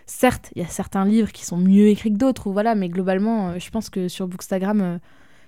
certes, 0.05 0.51
il 0.55 0.61
y 0.61 0.65
a 0.65 0.67
certains 0.67 1.05
livres 1.05 1.31
qui 1.31 1.45
sont 1.45 1.57
mieux 1.57 1.87
écrits 1.87 2.11
que 2.11 2.17
d'autres, 2.17 2.51
voilà, 2.51 2.75
mais 2.75 2.89
globalement, 2.89 3.57
je 3.59 3.69
pense 3.69 3.89
que 3.89 4.07
sur 4.07 4.27
Bookstagram 4.27 4.99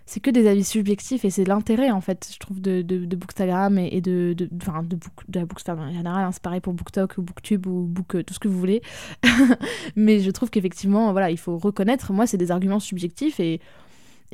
c'est 0.06 0.19
que 0.19 0.30
des 0.30 0.47
avis 0.47 0.63
subjectifs 0.63 1.23
et 1.23 1.30
c'est 1.30 1.45
l'intérêt 1.45 1.91
en 1.91 2.02
fait 2.02 2.30
je 2.34 2.38
trouve 2.38 2.60
de, 2.60 2.82
de, 2.82 3.15
Bookstagram 3.15 3.78
et, 3.78 4.02
de 4.02 4.34
de, 4.38 4.45
de, 4.45 4.95
book, 4.95 5.13
de 5.30 5.39
la 5.39 5.45
Bookstagram 5.45 5.88
en 5.88 5.93
général 5.93 6.26
hein, 6.26 6.32
c'est 6.32 6.41
pareil 6.41 6.60
pour 6.60 6.73
BookTok 6.73 7.17
ou 7.17 7.21
BookTube 7.21 7.67
ou 7.67 7.86
Book 7.88 8.15
euh, 8.15 8.23
tout 8.23 8.34
ce 8.34 8.39
que 8.39 8.47
vous 8.47 8.60
voulez 8.60 8.82
mais 9.95 10.19
je 10.19 10.30
trouve 10.32 10.49
qu'effectivement 10.49 11.12
voilà 11.13 11.32
il 11.32 11.38
faut 11.38 11.58
reconnaître 11.58 12.12
moi 12.12 12.28
c'est 12.28 12.38
des 12.38 12.52
arguments 12.52 12.82
subjectifs 12.82 13.39
et 13.39 13.62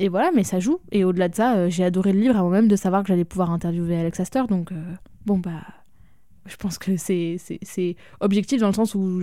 et 0.00 0.08
voilà 0.08 0.30
mais 0.34 0.42
ça 0.42 0.58
joue. 0.58 0.80
Et 0.90 1.04
au-delà 1.04 1.28
de 1.28 1.34
ça 1.36 1.54
euh, 1.54 1.70
j'ai 1.70 1.84
adoré 1.84 2.12
le 2.12 2.20
livre 2.20 2.36
avant 2.36 2.48
même 2.48 2.66
de 2.66 2.74
savoir 2.74 3.02
que 3.02 3.08
j'allais 3.08 3.24
pouvoir 3.24 3.52
interviewer 3.52 3.96
Alex 3.96 4.18
Astor 4.18 4.48
donc 4.48 4.72
euh, 4.72 4.76
bon 5.26 5.38
bah 5.38 5.60
je 6.46 6.56
pense 6.56 6.78
que 6.78 6.96
c'est 6.96 7.36
objectif 8.20 8.60
dans 8.60 8.68
le 8.68 8.72
sens 8.72 8.94
où 8.94 9.20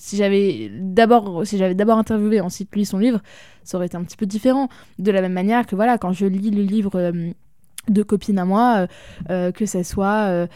si 0.00 0.16
j'avais 0.16 0.70
d'abord 0.72 1.44
si 1.44 1.58
j'avais 1.58 1.74
d'abord 1.74 1.98
interviewé 1.98 2.40
ensuite 2.40 2.74
lu 2.74 2.84
son 2.84 2.98
livre 2.98 3.20
ça 3.64 3.76
aurait 3.76 3.86
été 3.86 3.96
un 3.96 4.04
petit 4.04 4.16
peu 4.16 4.26
différent. 4.26 4.68
De 4.98 5.10
la 5.10 5.20
même 5.20 5.32
manière 5.32 5.66
que 5.66 5.74
voilà 5.74 5.98
quand 5.98 6.12
je 6.12 6.24
lis 6.24 6.50
le 6.50 6.62
livre 6.62 6.92
euh, 6.94 7.32
de 7.88 8.02
copines 8.04 8.38
à 8.38 8.44
moi, 8.44 8.86
que 9.28 9.66
ce 9.66 9.82
soit 9.82 10.48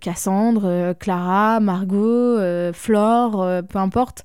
Cassandre, 0.00 0.94
Clara, 0.98 1.60
Margot, 1.60 2.72
Flore, 2.72 3.62
peu 3.68 3.78
importe, 3.78 4.24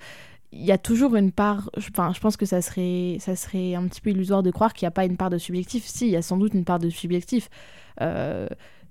il 0.52 0.66
y 0.66 0.72
a 0.72 0.78
toujours 0.78 1.16
une 1.16 1.32
part, 1.32 1.70
enfin, 1.78 2.12
je 2.14 2.20
pense 2.20 2.36
que 2.38 2.46
ça 2.46 2.62
serait, 2.62 3.18
ça 3.20 3.36
serait 3.36 3.76
un 3.76 3.88
petit 3.88 4.02
peu 4.02 4.10
illusoire 4.10 4.44
de 4.44 4.52
croire 4.52 4.74
qu'il 4.74 4.86
n'y 4.86 4.90
a 4.90 4.92
pas 4.92 5.06
une 5.06 5.18
part 5.18 5.30
de 5.30 5.38
subjectif. 5.38 5.86
Si, 5.86 6.08
il 6.08 6.12
y 6.12 6.16
a 6.16 6.22
sans 6.22 6.38
doute 6.38 6.54
une 6.54 6.66
part 6.66 6.80
de 6.80 6.90
subjectif 6.90 7.50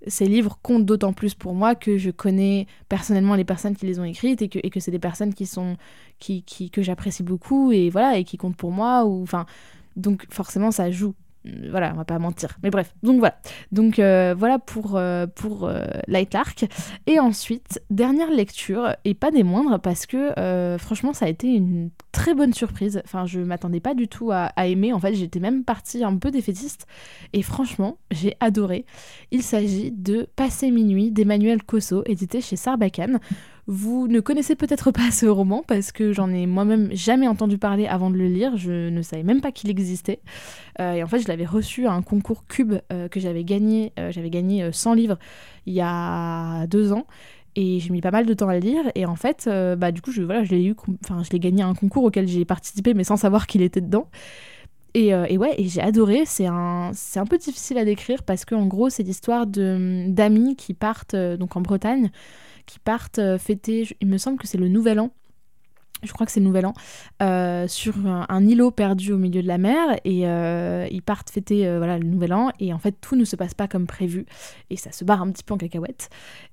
ces 0.07 0.27
livres 0.27 0.59
comptent 0.63 0.85
d'autant 0.85 1.13
plus 1.13 1.35
pour 1.35 1.55
moi 1.55 1.75
que 1.75 1.99
je 1.99 2.11
connais 2.11 2.67
personnellement 2.89 3.35
les 3.35 3.45
personnes 3.45 3.77
qui 3.77 3.87
les 3.87 3.99
ont 3.99 4.05
écrites 4.05 4.43
et 4.43 4.49
que, 4.49 4.59
et 4.63 4.71
que 4.71 4.81
c'est 4.81 4.91
des 4.91 4.99
personnes 4.99 5.35
qui 5.35 5.47
sont 5.47 5.77
qui, 6.19 6.43
qui 6.43 6.71
que 6.71 6.83
j'apprécie 6.83 7.23
beaucoup 7.23 7.73
et 7.73 7.91
voilà 7.91 8.19
et 8.19 8.25
qui 8.25 8.37
comptent 8.37 8.57
pour 8.57 8.71
moi 8.71 9.05
ou 9.05 9.23
enfin 9.23 9.47
donc 9.97 10.27
forcément 10.31 10.71
ça 10.71 10.91
joue 10.91 11.15
voilà, 11.71 11.93
on 11.93 11.97
va 11.97 12.05
pas 12.05 12.19
mentir. 12.19 12.57
Mais 12.63 12.71
bref, 12.71 12.95
donc 13.03 13.19
voilà. 13.19 13.37
Donc 13.73 13.99
euh, 13.99 14.35
voilà 14.37 14.59
pour, 14.59 14.97
euh, 14.97 15.27
euh, 15.45 15.87
Light 16.07 16.35
Lark. 16.35 16.67
Et 17.07 17.19
ensuite, 17.19 17.81
dernière 17.91 18.31
lecture, 18.31 18.95
et 19.05 19.15
pas 19.15 19.31
des 19.31 19.43
moindres, 19.43 19.81
parce 19.81 20.07
que 20.07 20.33
franchement, 20.79 21.13
ça 21.13 21.27
a 21.27 21.29
été 21.29 21.49
une 21.49 21.91
très 22.13 22.35
bonne 22.35 22.53
surprise. 22.53 23.01
Enfin, 23.05 23.27
je 23.27 23.41
m'attendais 23.41 23.81
pas 23.81 23.95
du 23.95 24.09
tout 24.09 24.31
à, 24.33 24.53
aimer. 24.67 24.93
En 24.93 25.01
fait, 25.01 25.15
j'étais 25.15 25.41
même 25.41 25.65
partie 25.65 26.05
un 26.05 26.17
peu 26.17 26.31
défaitiste. 26.31 26.87
Et 27.33 27.43
franchement, 27.43 27.99
j'ai 28.11 28.37
adoré. 28.41 28.85
Il 29.31 29.43
s'agit 29.43 29.91
de 29.91 30.29
Passer 30.37 30.71
minuit 30.71 31.11
d'Emmanuel 31.11 31.63
Cosso, 31.63 32.03
édité 32.07 32.41
chez 32.41 32.57
Sarbacane. 32.57 33.21
Vous 33.71 34.09
ne 34.09 34.21
connaissez 34.21 34.57
peut-être 34.57 34.91
pas 34.93 35.11
ce 35.11 35.27
roman 35.27 35.63
parce 35.63 35.93
que 35.93 36.15
j'en 36.15 36.31
ai 36.31 36.47
moi-même 36.47 36.89
jamais 36.93 37.29
entendu 37.29 37.59
parler 37.59 37.87
avant 37.87 38.09
de 38.09 38.17
le 38.17 38.27
lire. 38.27 38.57
Je 38.57 38.89
ne 38.89 39.03
savais 39.03 39.23
même 39.23 39.43
pas 39.43 39.53
qu'il 39.53 39.69
existait. 39.69 40.21
Euh, 40.81 40.95
et 40.95 41.03
en 41.03 41.07
fait, 41.07 41.19
je 41.19 41.29
l'avais 41.29 41.45
reçu 41.45 41.87
à 41.87 41.93
un 41.93 42.01
concours 42.01 42.47
Cube 42.47 42.77
euh, 42.91 43.09
que 43.09 43.21
j'avais 43.21 43.45
gagné. 43.45 43.93
Euh, 43.99 44.11
j'avais 44.11 44.31
gagné 44.31 44.73
100 44.73 44.95
livres 44.95 45.19
il 45.67 45.75
y 45.75 45.83
a 45.83 46.67
deux 46.67 46.95
ans. 46.95 47.07
Et 47.57 47.79
j'ai 47.79 47.91
mis 47.91 48.01
pas 48.01 48.11
mal 48.11 48.25
de 48.25 48.33
temps 48.33 48.49
à 48.49 48.55
le 48.55 48.61
lire. 48.61 48.85
Et 48.95 49.05
en 49.05 49.17
fait, 49.17 49.51
bah, 49.77 49.93
du 49.93 50.01
coup, 50.01 50.13
je, 50.13 50.23
voilà, 50.23 50.45
je 50.45 50.51
l'ai 50.53 50.65
eu, 50.65 50.75
enfin, 51.05 51.23
je 51.23 51.29
l'ai 51.31 51.39
gagné 51.39 51.63
à 51.63 51.67
un 51.67 51.75
concours 51.75 52.05
auquel 52.05 52.27
j'ai 52.27 52.47
participé, 52.47 52.95
mais 52.95 53.05
sans 53.05 53.17
savoir 53.17 53.47
qu'il 53.47 53.61
était 53.61 53.83
dedans. 53.83 54.09
Et, 54.95 55.09
et, 55.09 55.37
ouais, 55.37 55.55
et 55.59 55.69
j'ai 55.69 55.83
adoré. 55.83 56.23
C'est 56.25 56.47
un, 56.47 56.93
c'est 56.95 57.21
un 57.21 57.27
peu 57.27 57.37
difficile 57.37 57.77
à 57.77 57.85
décrire 57.85 58.23
parce 58.23 58.47
qu'en 58.47 58.65
gros, 58.67 58.89
c'est 58.89 59.03
l'histoire 59.03 59.47
de, 59.47 60.07
d'amis 60.09 60.57
qui 60.57 60.73
partent 60.73 61.17
donc 61.17 61.55
en 61.57 61.61
Bretagne 61.61 62.11
qui 62.69 62.79
partent 62.79 63.19
euh, 63.19 63.39
fêter, 63.39 63.89
il 64.01 64.07
me 64.07 64.19
semble 64.19 64.39
que 64.39 64.47
c'est 64.47 64.59
le 64.59 64.69
Nouvel 64.69 65.01
An, 65.01 65.11
je 66.03 66.13
crois 66.13 66.27
que 66.27 66.31
c'est 66.31 66.39
le 66.39 66.47
Nouvel 66.47 66.67
An, 66.67 66.75
euh, 67.23 67.67
sur 67.67 68.07
un, 68.07 68.47
îlot 68.47 68.71
perdu 68.71 69.13
au 69.13 69.19
milieu 69.19 69.43
de 69.43 69.49
la 69.49 69.59
mer 69.59 69.99
et 70.05 70.29
euh, 70.29 70.87
ils 70.91 71.03
partent 71.03 71.31
fêter 71.31 71.77
voilà, 71.77 71.99
le 71.99 72.07
Nouvel 72.07 72.33
An. 72.33 72.53
Et 72.61 72.73
en 72.73 72.79
fait 72.79 72.95
tout 73.01 73.17
ne 73.17 73.25
se 73.25 73.35
passe 73.35 73.55
pas 73.55 73.67
comme 73.67 73.89
prévu. 73.89 74.25
Et 74.71 74.77
ça 74.77 74.93
se 74.93 75.05
barre 75.05 75.23
un 75.23 75.33
petit 75.33 75.43
peu 75.43 75.55
en 75.55 75.57
cacahuète. 75.57 76.09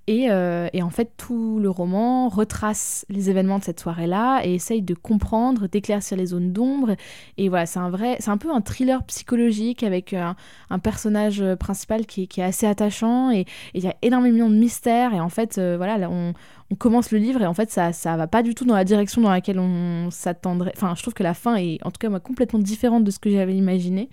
Et, 0.07 0.25
et 0.25 0.81
en 0.83 0.89
fait 0.91 1.11
tout 1.17 1.57
le 1.59 1.69
roman 1.69 2.29
retrace 2.29 3.05
les 3.09 3.31
événements 3.31 3.57
de 3.57 3.63
cette 3.63 3.79
soirée-là 3.79 4.41
et 4.43 4.53
essaye 4.53 4.83
de 4.83 4.93
comprendre, 4.93 5.67
d'éclaircir 5.67 6.15
les 6.15 6.27
zones 6.27 6.53
d'ombre 6.53 6.95
et 7.37 7.49
voilà 7.49 7.65
c'est 7.65 7.79
un 7.79 7.89
vrai, 7.89 8.17
c'est 8.19 8.29
un 8.29 8.37
peu 8.37 8.51
un 8.51 8.61
thriller 8.61 9.03
psychologique 9.05 9.81
avec 9.81 10.13
un, 10.13 10.35
un 10.69 10.77
personnage 10.77 11.43
principal 11.59 12.05
qui, 12.05 12.29
est 12.37 12.43
assez 12.43 12.67
attachant 12.67 13.31
et 13.31 13.45
il 13.73 13.83
y 13.83 13.87
a 13.87 13.95
énormément 14.03 14.47
de 14.47 14.55
mystères 14.55 15.13
et 15.13 15.19
en 15.19 15.29
fait 15.29 15.59
voilà 15.59 15.97
on 16.09 16.75
commence 16.75 17.11
le 17.11 17.17
livre 17.17 17.41
et 17.41 17.45
en 17.45 17.53
fait 17.53 17.71
ça 17.71 17.93
ça 17.93 18.17
va 18.17 18.27
pas 18.27 18.43
du 18.43 18.55
tout 18.55 18.65
dans 18.65 18.75
la 18.75 18.83
direction 18.83 19.21
dans 19.21 19.29
laquelle 19.31 19.59
on 19.59 20.09
s'attendrait. 20.11 20.73
Enfin, 20.75 20.93
je 20.95 21.01
trouve 21.01 21.13
que 21.13 21.23
la 21.23 21.33
fin 21.33 21.55
est 21.55 21.79
en 21.83 21.91
tout 21.91 21.99
cas 21.99 22.09
moi 22.09 22.19
complètement 22.19 22.59
différente 22.59 23.03
de 23.03 23.11
ce 23.11 23.19
que 23.19 23.29
j'avais 23.29 23.55
imaginé. 23.55 24.09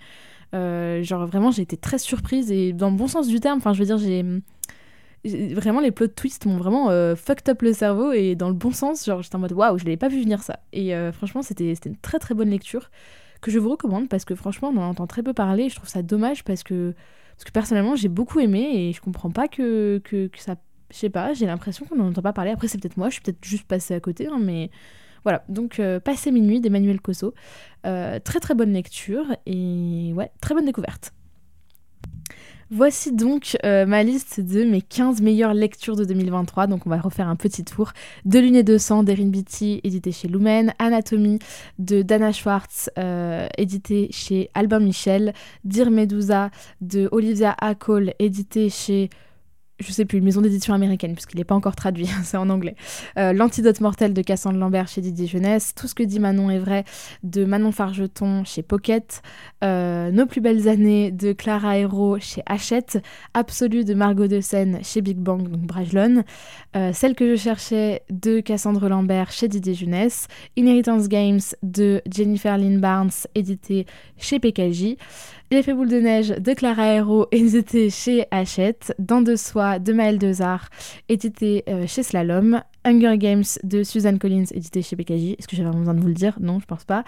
Euh, 0.53 1.01
genre 1.01 1.25
vraiment 1.25 1.49
j'ai 1.49 1.63
été 1.63 1.77
très 1.77 1.97
surprise 1.97 2.51
et 2.51 2.73
dans 2.73 2.91
le 2.91 2.95
bon 2.95 3.07
sens 3.07 3.27
du 3.27 3.39
terme. 3.39 3.57
Enfin, 3.57 3.73
je 3.73 3.79
veux 3.79 3.85
dire 3.85 3.97
j'ai 3.97 4.23
vraiment 5.25 5.79
les 5.79 5.91
plot 5.91 6.07
twists 6.07 6.45
m'ont 6.45 6.57
vraiment 6.57 6.89
euh, 6.89 7.15
fucked 7.15 7.47
up 7.49 7.61
le 7.61 7.73
cerveau 7.73 8.11
et 8.11 8.35
dans 8.35 8.49
le 8.49 8.53
bon 8.53 8.71
sens. 8.71 9.05
Genre 9.05 9.21
j'étais 9.21 9.35
en 9.35 9.39
mode 9.39 9.53
waouh, 9.53 9.77
je 9.77 9.85
l'avais 9.85 9.97
pas 9.97 10.09
vu 10.09 10.21
venir 10.21 10.43
ça. 10.43 10.59
Et 10.73 10.95
euh, 10.95 11.11
franchement 11.11 11.41
c'était 11.41 11.73
une 11.85 11.97
très 11.97 12.19
très 12.19 12.33
bonne 12.33 12.49
lecture 12.49 12.89
que 13.41 13.51
je 13.51 13.59
vous 13.59 13.69
recommande 13.69 14.09
parce 14.09 14.25
que 14.25 14.35
franchement 14.35 14.71
on 14.73 14.77
en 14.77 14.89
entend 14.89 15.07
très 15.07 15.23
peu 15.23 15.33
parler. 15.33 15.69
Je 15.69 15.75
trouve 15.75 15.89
ça 15.89 16.01
dommage 16.01 16.43
parce 16.43 16.63
que 16.63 16.93
parce 17.35 17.45
que 17.45 17.51
personnellement 17.51 17.95
j'ai 17.95 18.09
beaucoup 18.09 18.39
aimé 18.39 18.71
et 18.73 18.93
je 18.93 19.01
comprends 19.01 19.31
pas 19.31 19.47
que, 19.47 20.01
que, 20.03 20.29
ça 20.37 20.55
je 20.91 20.97
sais 20.97 21.09
pas, 21.09 21.33
j'ai 21.33 21.47
l'impression 21.47 21.85
qu'on 21.85 21.95
n'en 21.95 22.09
entend 22.09 22.21
pas 22.21 22.33
parler. 22.33 22.51
Après, 22.51 22.67
c'est 22.67 22.79
peut-être 22.79 22.97
moi, 22.97 23.09
je 23.09 23.13
suis 23.13 23.21
peut-être 23.23 23.43
juste 23.43 23.67
passée 23.67 23.95
à 23.95 23.99
côté, 23.99 24.27
hein, 24.27 24.37
mais 24.39 24.69
voilà. 25.23 25.43
Donc, 25.49 25.79
euh, 25.79 25.99
Passer 25.99 26.31
minuit 26.31 26.61
d'Emmanuel 26.61 27.01
Cosso. 27.01 27.33
Euh, 27.85 28.19
très 28.19 28.39
très 28.39 28.53
bonne 28.53 28.73
lecture 28.73 29.25
et 29.47 30.13
ouais, 30.15 30.31
très 30.39 30.53
bonne 30.53 30.65
découverte. 30.65 31.11
Voici 32.71 33.11
donc 33.11 33.57
euh, 33.65 33.85
ma 33.85 34.03
liste 34.03 34.39
de 34.39 34.63
mes 34.63 34.81
15 34.81 35.21
meilleures 35.21 35.53
lectures 35.53 35.95
de 35.95 36.05
2023. 36.05 36.67
Donc 36.67 36.85
on 36.85 36.89
va 36.89 36.99
refaire 36.99 37.27
un 37.27 37.35
petit 37.35 37.63
tour. 37.63 37.91
De 38.25 38.39
Lune 38.39 38.55
et 38.55 38.63
de 38.63 38.77
sang 38.77 39.03
d'Erin 39.03 39.27
Beatty, 39.27 39.81
édité 39.83 40.11
chez 40.11 40.27
Lumen. 40.27 40.73
Anatomie 40.79 41.39
de 41.79 42.01
Dana 42.01 42.31
Schwartz, 42.31 42.89
édité 43.57 44.07
chez 44.11 44.49
Albin 44.53 44.79
Michel. 44.79 45.33
Dear 45.63 45.91
Medusa 45.91 46.49
de 46.81 47.09
Olivia 47.11 47.55
Acol, 47.59 48.13
édité 48.19 48.69
chez 48.69 49.09
je 49.79 49.91
sais 49.91 50.05
plus, 50.05 50.19
une 50.19 50.23
maison 50.23 50.41
d'édition 50.41 50.73
américaine, 50.73 51.13
puisqu'il 51.13 51.37
n'est 51.37 51.43
pas 51.43 51.55
encore 51.55 51.75
traduit, 51.75 52.07
c'est 52.23 52.37
en 52.37 52.49
anglais. 52.49 52.75
Euh, 53.17 53.33
L'antidote 53.33 53.81
mortel 53.81 54.13
de 54.13 54.21
Cassandre 54.21 54.57
Lambert 54.57 54.87
chez 54.87 55.01
Didier 55.01 55.27
Jeunesse, 55.27 55.73
Tout 55.75 55.87
ce 55.87 55.95
que 55.95 56.03
dit 56.03 56.19
Manon 56.19 56.49
est 56.49 56.59
vrai 56.59 56.85
de 57.23 57.45
Manon 57.45 57.71
Fargeton 57.71 58.43
chez 58.43 58.61
Pocket, 58.61 59.21
euh, 59.63 60.11
Nos 60.11 60.25
plus 60.25 60.41
belles 60.41 60.67
années 60.67 61.11
de 61.11 61.33
Clara 61.33 61.77
Hero 61.77 62.19
chez 62.19 62.43
Hachette, 62.45 63.01
Absolu 63.33 63.83
de 63.83 63.93
Margot 63.93 64.27
de 64.27 64.39
chez 64.41 65.01
Big 65.01 65.17
Bang, 65.17 65.49
donc 65.49 65.69
euh, 66.75 66.91
Celle 66.93 67.15
que 67.15 67.35
je 67.35 67.41
cherchais 67.41 68.03
de 68.09 68.39
Cassandre 68.39 68.87
Lambert 68.87 69.31
chez 69.31 69.47
Didier 69.47 69.73
Jeunesse, 69.73 70.27
Inheritance 70.55 71.07
Games 71.07 71.41
de 71.63 72.01
Jennifer 72.11 72.57
Lynn 72.57 72.79
Barnes, 72.79 73.11
édité 73.35 73.85
chez 74.17 74.39
PKJ, 74.39 74.97
L'effet 75.53 75.75
boule 75.75 75.89
de 75.89 75.99
neige 75.99 76.29
de 76.29 76.53
Clara 76.55 76.87
Hero, 76.95 77.27
édité 77.31 77.91
chez 77.91 78.25
Hachette. 78.31 78.95
Dans 78.97 79.21
de 79.21 79.35
soi 79.35 79.77
de 79.77 79.93
Maëlle 79.93 80.17
Dezard, 80.17 80.69
édité 81.09 81.63
euh, 81.69 81.85
chez 81.85 82.01
Slalom. 82.01 82.63
Hunger 82.85 83.19
Games 83.19 83.43
de 83.63 83.83
Suzanne 83.83 84.17
Collins, 84.17 84.45
édité 84.51 84.81
chez 84.81 84.95
BKJ. 84.95 85.35
Est-ce 85.37 85.47
que 85.47 85.55
j'avais 85.55 85.69
besoin 85.69 85.93
de 85.93 86.01
vous 86.01 86.07
le 86.07 86.15
dire? 86.15 86.37
Non, 86.41 86.59
je 86.59 86.65
pense 86.65 86.85
pas. 86.85 87.03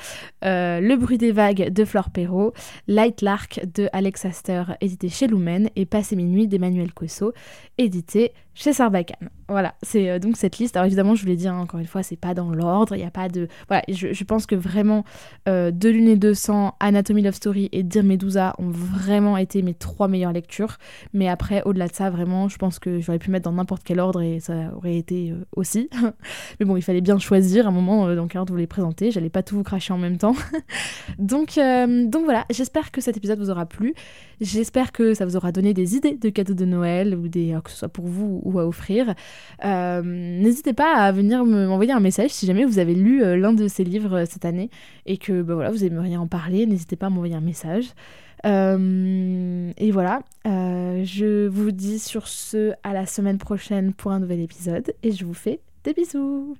Euh, 0.45 0.79
le 0.79 0.95
bruit 0.95 1.17
des 1.17 1.31
vagues 1.31 1.69
de 1.69 1.85
Flore 1.85 2.11
Perrault. 2.11 2.53
Light 2.87 3.23
Lark 3.23 3.61
de 3.73 3.89
Alex 3.91 4.25
Astor, 4.25 4.73
édité 4.79 5.09
chez 5.09 5.25
Lumen. 5.25 5.71
Et 5.75 5.87
Passé 5.87 6.15
minuit 6.15 6.47
d'Emmanuel 6.47 6.93
Cosso, 6.93 7.33
édité 7.79 8.31
chez 8.55 8.71
Sarbacane. 8.71 9.29
Voilà, 9.47 9.75
c'est 9.83 10.09
euh, 10.09 10.17
donc 10.17 10.37
cette 10.37 10.57
liste. 10.57 10.75
Alors 10.75 10.87
évidemment, 10.87 11.13
je 11.13 11.21
vous 11.21 11.27
l'ai 11.27 11.35
dit 11.35 11.47
hein, 11.47 11.57
encore 11.57 11.79
une 11.79 11.85
fois, 11.85 12.01
c'est 12.01 12.15
pas 12.15 12.33
dans 12.33 12.49
l'ordre, 12.49 12.95
il 12.95 12.99
n'y 12.99 13.05
a 13.05 13.11
pas 13.11 13.27
de... 13.27 13.47
Voilà, 13.67 13.83
je, 13.89 14.23
pense 14.23 14.47
que 14.47 14.55
vraiment, 14.55 15.03
euh, 15.47 15.69
De 15.69 15.89
Lune 15.89 16.07
et 16.07 16.15
200, 16.15 16.75
Anatomy 16.79 17.21
Love 17.21 17.35
Story 17.35 17.69
et 17.71 17.83
Dire 17.83 18.03
Medusa 18.03 18.55
ont 18.57 18.69
vraiment 18.69 19.37
été 19.37 19.61
mes 19.61 19.75
trois 19.75 20.07
meilleures 20.07 20.31
lectures. 20.31 20.77
Mais 21.13 21.27
après, 21.27 21.61
au-delà 21.65 21.87
de 21.87 21.93
ça, 21.93 22.09
vraiment, 22.09 22.47
je 22.47 22.57
pense 22.57 22.79
que 22.79 23.01
j'aurais 23.01 23.19
pu 23.19 23.29
mettre 23.29 23.43
dans 23.43 23.55
n'importe 23.55 23.83
quel 23.83 23.99
ordre 23.99 24.21
et 24.21 24.39
ça 24.39 24.71
aurait 24.75 24.95
été 24.95 25.31
euh, 25.31 25.45
aussi. 25.55 25.89
mais 26.59 26.65
bon, 26.65 26.75
il 26.75 26.81
fallait 26.81 27.01
bien 27.01 27.19
choisir 27.19 27.67
un 27.67 27.71
moment 27.71 28.15
dans 28.15 28.27
quel 28.27 28.39
ordre 28.39 28.53
vous 28.53 28.59
les 28.59 28.67
présenter. 28.67 29.11
J'allais 29.11 29.29
pas 29.29 29.43
tout 29.43 29.55
vous 29.57 29.63
cracher 29.63 29.93
en 29.93 29.99
même 29.99 30.17
temps. 30.17 30.35
donc, 31.19 31.55
donc 31.57 32.23
voilà, 32.23 32.45
j'espère 32.49 32.91
que 32.91 33.01
cet 33.01 33.17
épisode 33.17 33.37
vous 33.37 33.49
aura 33.49 33.65
plu. 33.65 33.93
J'espère 34.41 34.91
que 34.91 35.13
ça 35.13 35.25
vous 35.25 35.35
aura 35.35 35.51
donné 35.51 35.73
des 35.73 35.95
idées 35.95 36.15
de 36.15 36.29
cadeaux 36.29 36.53
de 36.53 36.65
Noël, 36.65 37.15
ou 37.15 37.27
des, 37.27 37.57
que 37.63 37.69
ce 37.69 37.77
soit 37.77 37.89
pour 37.89 38.05
vous 38.07 38.41
ou 38.45 38.59
à 38.59 38.65
offrir. 38.65 39.13
N'hésitez 39.63 40.73
pas 40.73 40.93
à 40.95 41.11
venir 41.11 41.43
m'envoyer 41.43 41.91
un 41.91 41.99
message 41.99 42.29
si 42.29 42.45
jamais 42.45 42.63
vous 42.63 42.79
avez 42.79 42.95
lu 42.95 43.19
l'un 43.37 43.53
de 43.53 43.67
ces 43.67 43.83
livres 43.83 44.25
cette 44.25 44.45
année 44.45 44.69
et 45.05 45.17
que 45.17 45.41
bah, 45.41 45.69
vous 45.69 45.83
aimeriez 45.83 46.17
en 46.17 46.27
parler. 46.27 46.65
N'hésitez 46.65 46.95
pas 46.95 47.07
à 47.07 47.09
m'envoyer 47.09 47.35
un 47.35 47.41
message. 47.41 47.87
Euh, 48.45 49.71
et 49.77 49.91
voilà, 49.91 50.21
euh, 50.45 51.01
je 51.03 51.47
vous 51.47 51.71
dis 51.71 51.99
sur 51.99 52.27
ce 52.27 52.73
à 52.83 52.93
la 52.93 53.05
semaine 53.05 53.39
prochaine 53.39 53.93
pour 53.93 54.11
un 54.11 54.19
nouvel 54.19 54.39
épisode 54.41 54.93
et 55.01 55.11
je 55.11 55.25
vous 55.25 55.33
fais 55.33 55.61
des 55.83 55.93
bisous. 55.93 56.55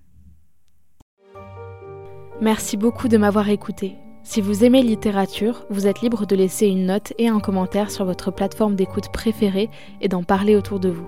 Merci 2.42 2.76
beaucoup 2.76 3.08
de 3.08 3.18
m'avoir 3.18 3.50
écouté. 3.50 3.96
Si 4.24 4.42
vous 4.42 4.64
aimez 4.64 4.82
littérature, 4.82 5.66
vous 5.70 5.86
êtes 5.86 6.02
libre 6.02 6.26
de 6.26 6.36
laisser 6.36 6.66
une 6.66 6.88
note 6.88 7.14
et 7.20 7.28
un 7.28 7.40
commentaire 7.40 7.92
sur 7.92 8.06
votre 8.06 8.32
plateforme 8.32 8.76
d'écoute 8.76 9.12
préférée 9.14 9.70
et 10.02 10.08
d'en 10.08 10.24
parler 10.24 10.56
autour 10.56 10.80
de 10.80 10.90
vous. 10.90 11.08